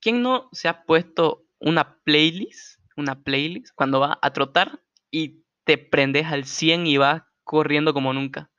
¿Quién 0.00 0.22
no 0.22 0.48
se 0.52 0.68
ha 0.68 0.84
puesto 0.84 1.46
una 1.58 1.98
playlist, 2.04 2.80
una 2.96 3.22
playlist, 3.22 3.74
cuando 3.74 4.00
va 4.00 4.18
a 4.22 4.32
trotar 4.32 4.82
y 5.10 5.44
te 5.64 5.78
prendes 5.78 6.26
al 6.26 6.44
100 6.44 6.86
y 6.86 6.96
vas 6.98 7.22
corriendo 7.44 7.94
como 7.94 8.12
nunca? 8.12 8.50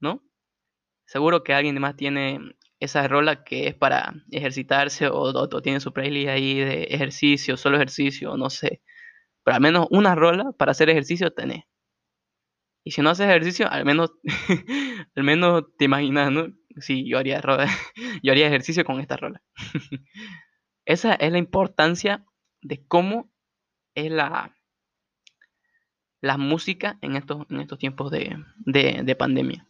¿No? 0.00 0.22
Seguro 1.06 1.44
que 1.44 1.54
alguien 1.54 1.80
más 1.80 1.96
tiene 1.96 2.40
esa 2.80 3.06
rola 3.08 3.44
que 3.44 3.68
es 3.68 3.74
para 3.74 4.14
ejercitarse 4.30 5.08
o, 5.08 5.48
tiene 5.62 5.80
su 5.80 5.92
playlist 5.92 6.28
ahí 6.28 6.58
de 6.58 6.84
ejercicio, 6.84 7.56
solo 7.56 7.76
ejercicio, 7.76 8.36
no 8.36 8.50
sé. 8.50 8.82
Pero 9.44 9.56
al 9.56 9.62
menos 9.62 9.86
una 9.90 10.14
rola 10.14 10.52
para 10.58 10.72
hacer 10.72 10.90
ejercicio 10.90 11.32
tenés. 11.32 11.64
Y 12.84 12.92
si 12.92 13.02
no 13.02 13.10
haces 13.10 13.26
ejercicio, 13.28 13.68
al 13.70 13.84
menos, 13.84 14.12
al 15.16 15.24
menos 15.24 15.64
te 15.76 15.86
imaginas, 15.86 16.30
¿no? 16.30 16.48
Sí, 16.78 17.08
yo 17.08 17.18
haría, 17.18 17.40
yo 18.22 18.32
haría 18.32 18.46
ejercicio 18.46 18.84
con 18.84 19.00
esta 19.00 19.16
rola. 19.16 19.42
Esa 20.84 21.14
es 21.14 21.32
la 21.32 21.38
importancia 21.38 22.24
de 22.66 22.84
cómo 22.86 23.30
es 23.94 24.10
la, 24.10 24.54
la 26.20 26.36
música 26.36 26.98
en 27.00 27.16
estos, 27.16 27.46
en 27.50 27.60
estos 27.60 27.78
tiempos 27.78 28.10
de, 28.10 28.36
de 28.64 29.16
pandemia 29.16 29.66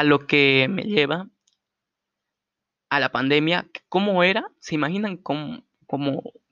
a 0.00 0.04
lo 0.04 0.26
que 0.26 0.66
me 0.70 0.84
lleva 0.84 1.28
a 2.88 3.00
la 3.00 3.12
pandemia. 3.12 3.68
¿Cómo 3.90 4.24
era? 4.24 4.50
¿Se 4.58 4.74
imaginan 4.74 5.18
cómo, 5.18 5.62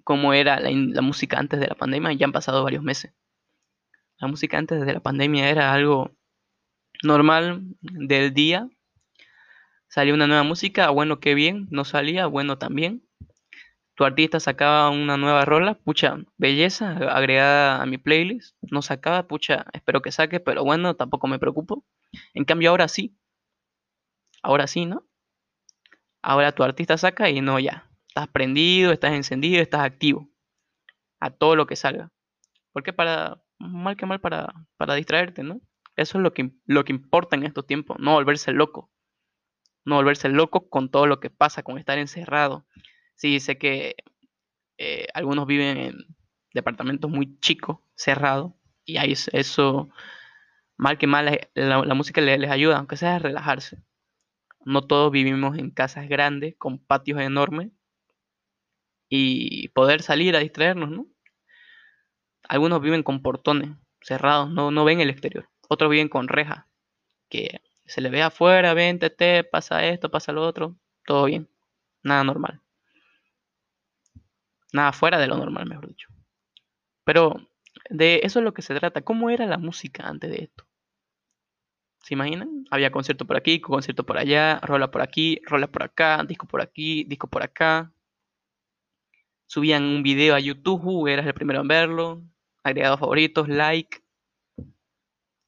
cómo, 0.04 0.34
era 0.34 0.60
la, 0.60 1.00
música 1.00 1.38
antes 1.38 1.58
de 1.58 1.66
la 1.66 1.74
pandemia? 1.74 2.12
Ya 2.12 2.26
han 2.26 2.32
pasado 2.32 2.62
varios 2.62 2.82
meses. 2.82 3.14
La 4.18 4.28
música 4.28 4.58
antes 4.58 4.84
de 4.84 4.92
la 4.92 5.00
pandemia 5.00 5.48
era 5.48 5.72
algo 5.72 6.12
normal 7.02 7.62
del 7.80 8.34
día. 8.34 8.68
Salía 9.88 10.12
una 10.12 10.26
nueva 10.26 10.42
música, 10.42 10.90
bueno, 10.90 11.18
qué 11.18 11.34
bien. 11.34 11.68
No 11.70 11.86
salía, 11.86 12.26
bueno, 12.26 12.58
también. 12.58 13.07
Tu 13.98 14.04
artista 14.04 14.38
sacaba 14.38 14.90
una 14.90 15.16
nueva 15.16 15.44
rola, 15.44 15.74
pucha, 15.74 16.18
belleza, 16.38 16.92
agregada 16.92 17.82
a 17.82 17.86
mi 17.86 17.98
playlist. 17.98 18.56
No 18.62 18.80
sacaba, 18.80 19.26
pucha, 19.26 19.66
espero 19.72 20.02
que 20.02 20.12
saque, 20.12 20.38
pero 20.40 20.64
bueno, 20.64 20.94
tampoco 20.94 21.26
me 21.26 21.40
preocupo. 21.40 21.84
En 22.32 22.44
cambio, 22.44 22.70
ahora 22.70 22.86
sí, 22.88 23.18
Ahora 24.42 24.66
sí, 24.66 24.86
¿no? 24.86 25.04
Ahora 26.22 26.52
tu 26.52 26.62
artista 26.62 26.96
saca 26.96 27.30
y 27.30 27.40
no, 27.40 27.58
ya. 27.58 27.90
Estás 28.08 28.28
prendido, 28.28 28.92
estás 28.92 29.12
encendido, 29.12 29.62
estás 29.62 29.82
activo. 29.82 30.30
A 31.20 31.30
todo 31.30 31.56
lo 31.56 31.66
que 31.66 31.76
salga. 31.76 32.10
Porque 32.72 32.92
para, 32.92 33.42
mal 33.58 33.96
que 33.96 34.06
mal, 34.06 34.20
para, 34.20 34.54
para 34.76 34.94
distraerte, 34.94 35.42
¿no? 35.42 35.60
Eso 35.96 36.18
es 36.18 36.22
lo 36.22 36.32
que, 36.32 36.52
lo 36.66 36.84
que 36.84 36.92
importa 36.92 37.36
en 37.36 37.44
estos 37.44 37.66
tiempos. 37.66 37.98
No 37.98 38.14
volverse 38.14 38.52
loco. 38.52 38.90
No 39.84 39.96
volverse 39.96 40.28
loco 40.28 40.68
con 40.68 40.90
todo 40.90 41.06
lo 41.06 41.18
que 41.18 41.30
pasa, 41.30 41.62
con 41.62 41.78
estar 41.78 41.98
encerrado. 41.98 42.66
Sí, 43.18 43.40
sé 43.40 43.58
que 43.58 43.96
eh, 44.78 45.08
algunos 45.14 45.46
viven 45.46 45.76
en 45.78 45.96
departamentos 46.54 47.10
muy 47.10 47.38
chicos, 47.40 47.78
cerrados. 47.96 48.52
Y 48.84 48.98
ahí 48.98 49.14
eso, 49.32 49.90
mal 50.76 50.98
que 50.98 51.06
mal, 51.08 51.48
la, 51.54 51.94
música 51.94 52.20
les, 52.20 52.38
les 52.40 52.50
ayuda, 52.50 52.78
aunque 52.78 52.96
sea 52.96 53.16
a 53.16 53.18
relajarse. 53.18 53.78
No 54.64 54.82
todos 54.82 55.12
vivimos 55.12 55.58
en 55.58 55.70
casas 55.70 56.08
grandes, 56.08 56.56
con 56.58 56.78
patios 56.78 57.20
enormes, 57.20 57.70
y 59.08 59.68
poder 59.70 60.02
salir 60.02 60.36
a 60.36 60.40
distraernos, 60.40 60.90
¿no? 60.90 61.06
Algunos 62.44 62.80
viven 62.80 63.02
con 63.02 63.22
portones 63.22 63.70
cerrados, 64.00 64.50
no, 64.50 64.70
no 64.70 64.84
ven 64.84 65.00
el 65.00 65.10
exterior. 65.10 65.48
Otros 65.68 65.90
viven 65.90 66.08
con 66.08 66.28
rejas, 66.28 66.66
que 67.28 67.62
se 67.86 68.00
le 68.00 68.10
ve 68.10 68.22
afuera, 68.22 68.74
vente, 68.74 69.10
te 69.10 69.44
pasa 69.44 69.84
esto, 69.86 70.10
pasa 70.10 70.32
lo 70.32 70.46
otro, 70.46 70.76
todo 71.04 71.24
bien, 71.26 71.48
nada 72.02 72.24
normal. 72.24 72.62
Nada 74.72 74.92
fuera 74.92 75.18
de 75.18 75.26
lo 75.26 75.36
normal, 75.36 75.66
mejor 75.66 75.88
dicho. 75.88 76.08
Pero 77.04 77.36
de 77.90 78.20
eso 78.22 78.38
es 78.40 78.44
lo 78.44 78.52
que 78.54 78.62
se 78.62 78.74
trata. 78.74 79.02
¿Cómo 79.02 79.30
era 79.30 79.46
la 79.46 79.58
música 79.58 80.06
antes 80.06 80.30
de 80.30 80.44
esto? 80.44 80.64
¿Se 82.02 82.14
imaginan? 82.14 82.64
Había 82.70 82.90
concierto 82.90 83.26
por 83.26 83.36
aquí, 83.36 83.60
concierto 83.60 84.04
por 84.04 84.18
allá, 84.18 84.60
rola 84.60 84.90
por 84.90 85.02
aquí, 85.02 85.40
rola 85.44 85.66
por 85.66 85.82
acá, 85.82 86.24
disco 86.26 86.46
por 86.46 86.62
aquí, 86.62 87.04
disco 87.04 87.28
por 87.28 87.42
acá. 87.42 87.92
Subían 89.46 89.84
un 89.84 90.02
video 90.02 90.34
a 90.34 90.40
YouTube, 90.40 91.08
eras 91.08 91.26
el 91.26 91.34
primero 91.34 91.60
en 91.60 91.68
verlo, 91.68 92.22
agregados 92.62 93.00
favoritos, 93.00 93.48
like. 93.48 94.02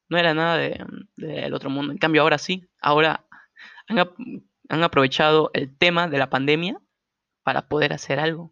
No 0.09 0.17
era 0.17 0.33
nada 0.33 0.57
del 0.57 1.53
otro 1.53 1.69
mundo. 1.69 1.91
En 1.93 1.97
cambio, 1.97 2.21
ahora 2.21 2.37
sí, 2.37 2.67
ahora 2.81 3.25
han, 3.87 3.99
han 4.69 4.83
aprovechado 4.83 5.51
el 5.53 5.75
tema 5.75 6.07
de 6.07 6.17
la 6.17 6.29
pandemia 6.29 6.81
para 7.43 7.67
poder 7.67 7.93
hacer 7.93 8.19
algo, 8.19 8.51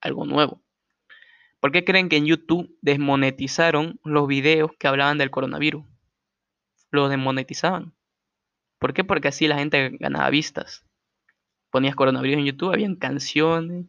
algo 0.00 0.24
nuevo. 0.24 0.62
¿Por 1.60 1.72
qué 1.72 1.84
creen 1.84 2.08
que 2.08 2.16
en 2.16 2.26
YouTube 2.26 2.76
desmonetizaron 2.82 3.98
los 4.04 4.28
videos 4.28 4.70
que 4.78 4.88
hablaban 4.88 5.18
del 5.18 5.30
coronavirus? 5.30 5.84
lo 6.90 7.08
desmonetizaban. 7.08 7.92
¿Por 8.78 8.94
qué? 8.94 9.04
Porque 9.04 9.28
así 9.28 9.48
la 9.48 9.58
gente 9.58 9.90
ganaba 9.98 10.30
vistas. 10.30 10.84
Ponías 11.70 11.96
coronavirus 11.96 12.38
en 12.38 12.46
YouTube, 12.46 12.72
habían 12.72 12.96
canciones. 12.96 13.86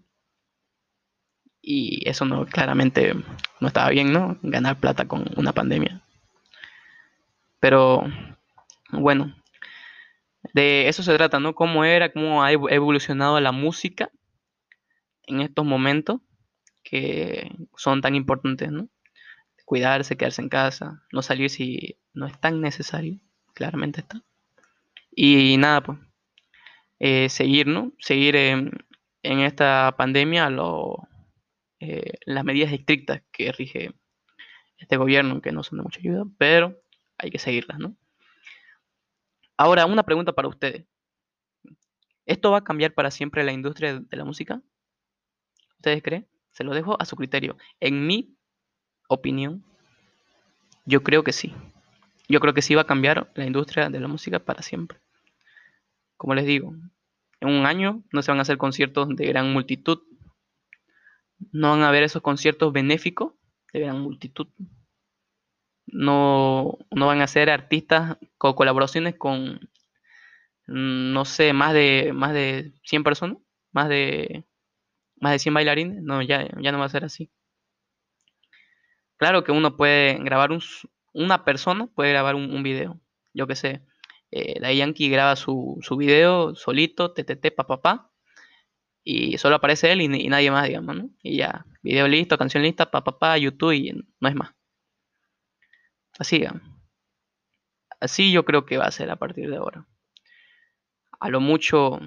Y 1.61 2.07
eso 2.09 2.25
no, 2.25 2.45
claramente 2.45 3.13
no 3.59 3.67
estaba 3.67 3.89
bien, 3.89 4.11
¿no? 4.11 4.37
Ganar 4.41 4.79
plata 4.79 5.07
con 5.07 5.25
una 5.35 5.53
pandemia. 5.53 6.01
Pero, 7.59 8.03
bueno, 8.91 9.35
de 10.53 10.87
eso 10.87 11.03
se 11.03 11.13
trata, 11.15 11.39
¿no? 11.39 11.53
Cómo 11.53 11.83
era, 11.83 12.11
cómo 12.11 12.43
ha 12.43 12.51
evolucionado 12.51 13.39
la 13.39 13.51
música 13.51 14.09
en 15.29 15.41
estos 15.41 15.65
momentos 15.65 16.21
que 16.83 17.51
son 17.75 18.01
tan 18.01 18.15
importantes, 18.15 18.71
¿no? 18.71 18.89
cuidarse, 19.69 20.17
quedarse 20.17 20.41
en 20.41 20.49
casa, 20.49 21.03
no 21.11 21.21
salir 21.21 21.51
si 21.51 21.99
no 22.13 22.25
es 22.25 22.41
tan 22.41 22.59
necesario, 22.59 23.19
claramente 23.53 24.01
está. 24.01 24.23
Y 25.11 25.57
nada, 25.57 25.83
pues, 25.83 25.99
eh, 26.97 27.29
seguir, 27.29 27.67
¿no? 27.67 27.93
Seguir 27.99 28.35
en, 28.35 28.71
esta 29.21 29.93
pandemia 29.95 30.49
lo, 30.49 31.07
eh, 31.79 32.13
las 32.25 32.43
medidas 32.43 32.73
estrictas 32.73 33.21
que 33.31 33.51
rige 33.51 33.93
este 34.79 34.97
gobierno, 34.97 35.39
que 35.39 35.51
no 35.51 35.61
son 35.61 35.77
de 35.77 35.83
mucha 35.83 35.99
ayuda, 35.99 36.23
pero 36.39 36.81
hay 37.19 37.29
que 37.29 37.37
seguirlas, 37.37 37.77
¿no? 37.77 37.95
Ahora, 39.55 39.85
una 39.85 40.01
pregunta 40.01 40.33
para 40.33 40.47
ustedes. 40.47 40.87
¿Esto 42.25 42.49
va 42.49 42.57
a 42.57 42.63
cambiar 42.63 42.95
para 42.95 43.11
siempre 43.11 43.43
la 43.43 43.51
industria 43.51 43.99
de 43.99 44.17
la 44.17 44.25
música? 44.25 44.63
¿Ustedes 45.79 46.03
creen? 46.03 46.27
Se 46.51 46.65
lo 46.65 46.73
dejo 46.73 47.01
a 47.01 47.05
su 47.05 47.15
criterio. 47.15 47.57
En 47.79 48.05
mi 48.05 48.35
opinión, 49.07 49.63
yo 50.85 51.03
creo 51.03 51.23
que 51.23 51.31
sí. 51.31 51.53
Yo 52.27 52.41
creo 52.41 52.53
que 52.53 52.61
sí 52.61 52.75
va 52.75 52.81
a 52.81 52.87
cambiar 52.87 53.31
la 53.35 53.45
industria 53.45 53.89
de 53.89 53.99
la 53.99 54.09
música 54.09 54.39
para 54.39 54.61
siempre. 54.61 54.99
Como 56.17 56.35
les 56.35 56.45
digo, 56.45 56.75
en 57.39 57.47
un 57.47 57.65
año 57.65 58.03
no 58.11 58.21
se 58.21 58.31
van 58.31 58.39
a 58.39 58.41
hacer 58.41 58.57
conciertos 58.57 59.07
de 59.15 59.25
gran 59.25 59.53
multitud. 59.53 59.99
No 61.51 61.69
van 61.69 61.83
a 61.83 61.87
haber 61.87 62.03
esos 62.03 62.21
conciertos 62.21 62.73
benéficos 62.73 63.33
de 63.71 63.79
gran 63.79 64.01
multitud. 64.01 64.49
No, 65.87 66.77
no 66.91 67.07
van 67.07 67.21
a 67.21 67.27
ser 67.27 67.49
artistas 67.49 68.17
con 68.37 68.53
colaboraciones 68.53 69.15
con, 69.15 69.69
no 70.67 71.23
sé, 71.23 71.53
más 71.53 71.73
de, 71.73 72.11
más 72.13 72.33
de 72.33 72.73
100 72.83 73.03
personas, 73.03 73.37
más 73.71 73.87
de, 73.87 74.43
más 75.21 75.33
de 75.33 75.39
100 75.39 75.53
bailarines. 75.53 76.01
No, 76.01 76.21
ya, 76.21 76.47
ya 76.61 76.71
no 76.71 76.79
va 76.79 76.85
a 76.85 76.89
ser 76.89 77.05
así. 77.05 77.29
Claro 79.17 79.43
que 79.43 79.51
uno 79.51 79.75
puede 79.75 80.15
grabar 80.23 80.51
un, 80.51 80.61
una 81.13 81.43
persona, 81.43 81.87
puede 81.87 82.11
grabar 82.11 82.35
un, 82.35 82.63
video. 82.63 82.99
Yo 83.33 83.47
que 83.47 83.55
sé, 83.55 83.83
eh, 84.31 84.59
la 84.59 84.73
Yankee 84.73 85.09
graba 85.09 85.35
su, 85.35 85.77
su 85.81 85.97
video 85.97 86.55
solito, 86.55 87.13
ttt, 87.13 87.51
papá, 87.55 88.11
y 89.03 89.37
solo 89.37 89.55
aparece 89.55 89.91
él 89.91 90.01
y, 90.01 90.27
nadie 90.29 90.51
más, 90.51 90.67
digamos, 90.67 90.95
¿no? 90.95 91.09
Y 91.23 91.37
ya, 91.37 91.65
video 91.81 92.07
listo, 92.07 92.37
canción 92.37 92.63
lista, 92.63 92.91
papá, 92.91 93.37
YouTube 93.37 93.73
y 93.73 93.91
no 94.19 94.29
es 94.29 94.35
más. 94.35 94.53
Así, 96.17 96.45
Así 97.99 98.31
yo 98.31 98.45
creo 98.45 98.65
que 98.65 98.77
va 98.77 98.85
a 98.85 98.91
ser 98.91 99.09
a 99.11 99.17
partir 99.17 99.49
de 99.49 99.57
ahora. 99.57 99.85
A 101.19 101.29
lo 101.29 101.41
mucho, 101.41 101.99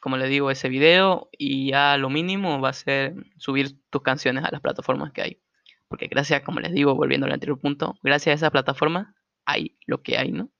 como 0.00 0.16
le 0.16 0.28
digo, 0.28 0.50
ese 0.50 0.68
video 0.68 1.28
y 1.38 1.70
ya 1.70 1.96
lo 1.98 2.10
mínimo 2.10 2.60
va 2.60 2.70
a 2.70 2.72
ser 2.72 3.14
subir 3.36 3.78
tus 3.90 4.02
canciones 4.02 4.44
a 4.44 4.50
las 4.50 4.60
plataformas 4.60 5.12
que 5.12 5.22
hay. 5.22 5.42
Porque 5.88 6.06
gracias, 6.06 6.42
como 6.42 6.60
les 6.60 6.72
digo, 6.72 6.94
volviendo 6.94 7.26
al 7.26 7.32
anterior 7.32 7.58
punto, 7.58 7.98
gracias 8.02 8.32
a 8.32 8.46
esa 8.46 8.50
plataforma 8.50 9.14
hay 9.44 9.76
lo 9.86 10.02
que 10.02 10.16
hay, 10.16 10.32
¿no? 10.32 10.50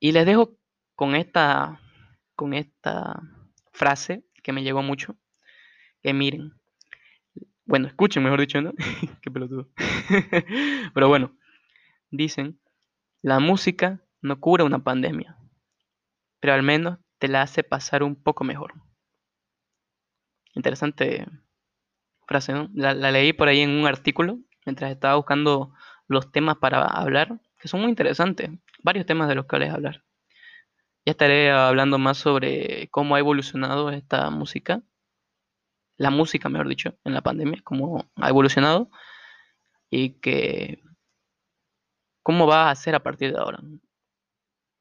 Y 0.00 0.12
les 0.12 0.26
dejo 0.26 0.56
con 0.96 1.14
esta, 1.14 1.80
con 2.34 2.54
esta 2.54 3.20
frase 3.72 4.24
que 4.42 4.52
me 4.52 4.62
llegó 4.62 4.82
mucho, 4.82 5.16
que 6.02 6.14
miren, 6.14 6.54
bueno, 7.66 7.86
escuchen, 7.86 8.22
mejor 8.22 8.40
dicho, 8.40 8.60
¿no? 8.60 8.72
Qué 9.22 9.30
pelotudo. 9.30 9.68
Pero 10.94 11.08
bueno, 11.08 11.36
dicen, 12.10 12.58
la 13.22 13.38
música 13.38 14.00
no 14.22 14.40
cura 14.40 14.64
una 14.64 14.82
pandemia, 14.82 15.36
pero 16.40 16.54
al 16.54 16.62
menos 16.62 16.98
te 17.18 17.28
la 17.28 17.42
hace 17.42 17.62
pasar 17.62 18.02
un 18.02 18.16
poco 18.16 18.44
mejor. 18.44 18.74
Interesante 20.54 21.26
frase, 22.26 22.52
¿no? 22.52 22.68
La, 22.74 22.94
leí 22.94 23.32
por 23.32 23.48
ahí 23.48 23.60
en 23.60 23.70
un 23.70 23.86
artículo 23.86 24.38
mientras 24.64 24.90
estaba 24.90 25.16
buscando 25.16 25.72
los 26.06 26.32
temas 26.32 26.56
para 26.56 26.84
hablar, 26.84 27.40
que 27.58 27.68
son 27.68 27.80
muy 27.80 27.90
interesantes, 27.90 28.50
varios 28.82 29.06
temas 29.06 29.28
de 29.28 29.34
los 29.34 29.46
que 29.46 29.58
les 29.58 29.72
hablar. 29.72 30.04
Ya 31.04 31.12
estaré 31.12 31.50
hablando 31.50 31.98
más 31.98 32.18
sobre 32.18 32.88
cómo 32.90 33.14
ha 33.14 33.18
evolucionado 33.18 33.90
esta 33.90 34.30
música, 34.30 34.82
la 35.96 36.10
música, 36.10 36.48
mejor 36.48 36.68
dicho, 36.68 36.94
en 37.04 37.14
la 37.14 37.22
pandemia, 37.22 37.60
cómo 37.64 38.10
ha 38.16 38.28
evolucionado 38.28 38.90
y 39.90 40.20
que 40.20 40.82
cómo 42.22 42.46
va 42.46 42.70
a 42.70 42.74
ser 42.74 42.94
a 42.94 43.02
partir 43.02 43.32
de 43.32 43.38
ahora. 43.38 43.60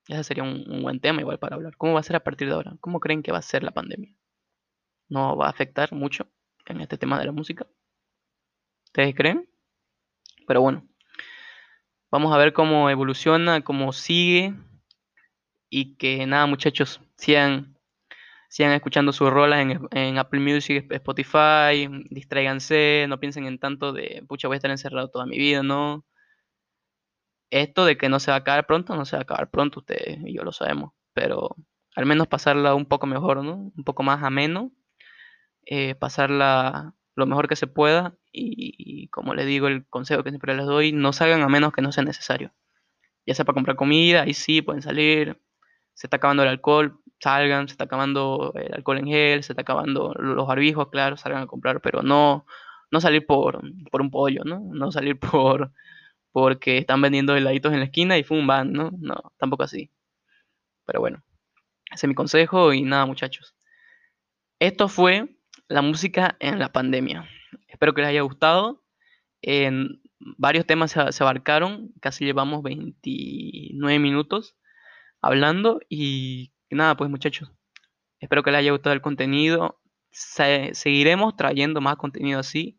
Ese 0.09 0.23
sería 0.23 0.43
un, 0.43 0.81
buen 0.81 0.99
tema 0.99 1.21
igual 1.21 1.39
para 1.39 1.55
hablar. 1.55 1.77
¿Cómo 1.77 1.93
va 1.93 2.01
a 2.01 2.03
ser 2.03 2.17
a 2.17 2.23
partir 2.23 2.47
de 2.49 2.55
ahora? 2.55 2.75
¿Cómo 2.81 2.99
creen 2.99 3.23
que 3.23 3.31
va 3.31 3.37
a 3.37 3.41
ser 3.41 3.63
la 3.63 3.71
pandemia? 3.71 4.13
¿No 5.07 5.37
va 5.37 5.47
a 5.47 5.49
afectar 5.49 5.93
mucho? 5.93 6.27
en 6.69 6.81
este 6.81 6.97
tema 6.97 7.19
de 7.19 7.25
la 7.25 7.31
música. 7.31 7.67
¿Ustedes 8.85 9.15
creen? 9.15 9.49
Pero 10.47 10.61
bueno, 10.61 10.87
vamos 12.11 12.33
a 12.33 12.37
ver 12.37 12.53
cómo 12.53 12.89
evoluciona, 12.89 13.61
cómo 13.61 13.91
sigue. 13.91 14.53
Y 15.69 15.95
que 15.97 16.25
nada, 16.25 16.47
muchachos, 16.47 17.01
sigan, 17.15 17.77
sigan 18.49 18.71
escuchando 18.73 19.11
sus 19.11 19.29
rolas 19.29 19.65
en, 19.91 20.17
Apple 20.17 20.39
Music, 20.39 20.87
Spotify. 20.91 21.87
Distráiganse, 22.09 23.05
no 23.07 23.19
piensen 23.19 23.45
en 23.45 23.59
tanto 23.59 23.93
de, 23.93 24.23
pucha, 24.27 24.47
voy 24.47 24.55
a 24.55 24.57
estar 24.57 24.71
encerrado 24.71 25.09
toda 25.09 25.25
mi 25.25 25.37
vida, 25.37 25.61
¿no? 25.61 26.05
Esto 27.51 27.85
de 27.85 27.97
que 27.97 28.09
no 28.09 28.19
se 28.19 28.31
va 28.31 28.35
a 28.35 28.39
acabar 28.39 28.65
pronto, 28.67 28.95
no 28.95 29.05
se 29.05 29.15
va 29.15 29.21
a 29.21 29.23
acabar 29.23 29.49
pronto, 29.49 29.79
ustedes 29.79 30.19
y 30.25 30.33
yo 30.35 30.43
lo 30.43 30.51
sabemos. 30.51 30.93
Pero 31.13 31.55
al 31.95 32.05
menos 32.05 32.27
pasarla 32.27 32.75
un 32.75 32.85
poco 32.85 33.07
mejor, 33.07 33.43
¿no? 33.43 33.71
Un 33.75 33.83
poco 33.83 34.03
más 34.03 34.23
ameno 34.23 34.71
eh, 35.71 35.93
pasarla 35.95 36.95
lo 37.15 37.27
mejor 37.27 37.47
que 37.47 37.55
se 37.55 37.67
pueda 37.67 38.15
y, 38.31 39.07
como 39.09 39.35
les 39.35 39.45
digo, 39.45 39.67
el 39.67 39.85
consejo 39.87 40.23
que 40.23 40.31
siempre 40.31 40.55
les 40.55 40.65
doy, 40.65 40.91
no 40.93 41.13
salgan 41.13 41.43
a 41.43 41.47
menos 41.47 41.73
que 41.73 41.83
no 41.83 41.91
sea 41.91 42.03
necesario. 42.03 42.53
Ya 43.25 43.35
sea 43.35 43.45
para 43.45 43.55
comprar 43.55 43.75
comida, 43.77 44.23
ahí 44.23 44.33
sí 44.33 44.63
pueden 44.63 44.81
salir, 44.81 45.39
se 45.93 46.07
está 46.07 46.17
acabando 46.17 46.43
el 46.43 46.49
alcohol, 46.49 46.99
salgan, 47.19 47.67
se 47.67 47.73
está 47.73 47.83
acabando 47.85 48.53
el 48.55 48.73
alcohol 48.73 48.97
en 48.99 49.07
gel, 49.07 49.43
se 49.43 49.53
está 49.53 49.61
acabando 49.61 50.13
los 50.15 50.47
barbijos, 50.47 50.89
claro, 50.89 51.17
salgan 51.17 51.43
a 51.43 51.47
comprar, 51.47 51.81
pero 51.81 52.01
no, 52.01 52.47
no 52.91 53.01
salir 53.01 53.25
por, 53.27 53.61
por 53.91 54.01
un 54.01 54.09
pollo, 54.11 54.43
¿no? 54.45 54.61
No 54.73 54.91
salir 54.91 55.19
por 55.19 55.71
porque 56.31 56.77
están 56.77 57.01
vendiendo 57.01 57.35
heladitos 57.35 57.73
en 57.73 57.79
la 57.79 57.85
esquina 57.85 58.17
y 58.17 58.23
fue 58.23 58.43
van, 58.45 58.71
¿no? 58.71 58.91
No, 58.99 59.33
tampoco 59.37 59.63
así. 59.63 59.91
Pero 60.85 61.01
bueno, 61.01 61.23
ese 61.91 62.05
es 62.05 62.07
mi 62.07 62.15
consejo 62.15 62.73
y 62.73 62.83
nada, 62.83 63.05
muchachos. 63.05 63.55
Esto 64.59 64.87
fue 64.89 65.35
la 65.67 65.81
música 65.81 66.35
en 66.39 66.59
la 66.59 66.71
pandemia. 66.71 67.27
Espero 67.67 67.93
que 67.93 68.01
les 68.01 68.09
haya 68.09 68.21
gustado. 68.21 68.83
En 69.41 70.01
varios 70.19 70.65
temas 70.65 70.91
se, 70.91 71.23
abarcaron, 71.23 71.93
casi 72.01 72.25
llevamos 72.25 72.61
29 72.63 73.99
minutos 73.99 74.57
hablando 75.21 75.79
y 75.89 76.51
nada, 76.69 76.95
pues 76.97 77.09
muchachos, 77.09 77.51
espero 78.19 78.43
que 78.43 78.51
les 78.51 78.59
haya 78.59 78.71
gustado 78.71 78.93
el 78.93 79.01
contenido. 79.01 79.79
seguiremos 80.11 81.35
trayendo 81.35 81.81
más 81.81 81.95
contenido 81.97 82.39
así. 82.39 82.78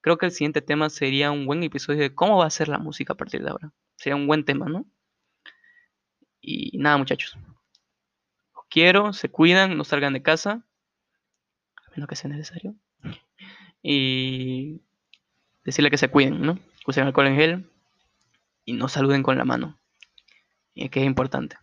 Creo 0.00 0.18
que 0.18 0.26
el 0.26 0.32
siguiente 0.32 0.62
tema 0.62 0.90
sería 0.90 1.30
un 1.30 1.46
buen 1.46 1.62
episodio 1.62 2.00
de 2.00 2.14
cómo 2.14 2.38
va 2.38 2.46
a 2.46 2.50
ser 2.50 2.68
la 2.68 2.78
música 2.78 3.14
a 3.14 3.16
partir 3.16 3.42
de 3.42 3.50
ahora. 3.50 3.72
Sería 3.96 4.16
un 4.16 4.26
buen 4.26 4.44
tema, 4.44 4.66
¿no? 4.66 4.86
Y 6.40 6.78
nada, 6.78 6.96
muchachos. 6.96 7.36
Os 8.54 8.64
quiero, 8.70 9.12
se 9.12 9.28
cuidan, 9.28 9.76
no 9.76 9.84
salgan 9.84 10.12
de 10.12 10.22
casa 10.22 10.68
lo 11.98 12.06
que 12.06 12.16
sea 12.16 12.30
necesario. 12.30 12.74
Y 13.82 14.82
decirle 15.64 15.90
que 15.90 15.98
se 15.98 16.08
cuiden, 16.08 16.40
¿no? 16.42 16.58
Usen 16.86 17.06
alcohol 17.06 17.26
en 17.26 17.36
gel 17.36 17.70
y 18.64 18.72
no 18.72 18.88
saluden 18.88 19.22
con 19.22 19.38
la 19.38 19.44
mano. 19.44 19.78
Y 20.74 20.88
que 20.88 21.00
es 21.00 21.06
importante. 21.06 21.56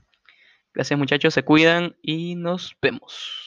Gracias 0.74 1.00
muchachos, 1.00 1.34
se 1.34 1.44
cuidan 1.44 1.96
y 2.02 2.36
nos 2.36 2.76
vemos. 2.82 3.45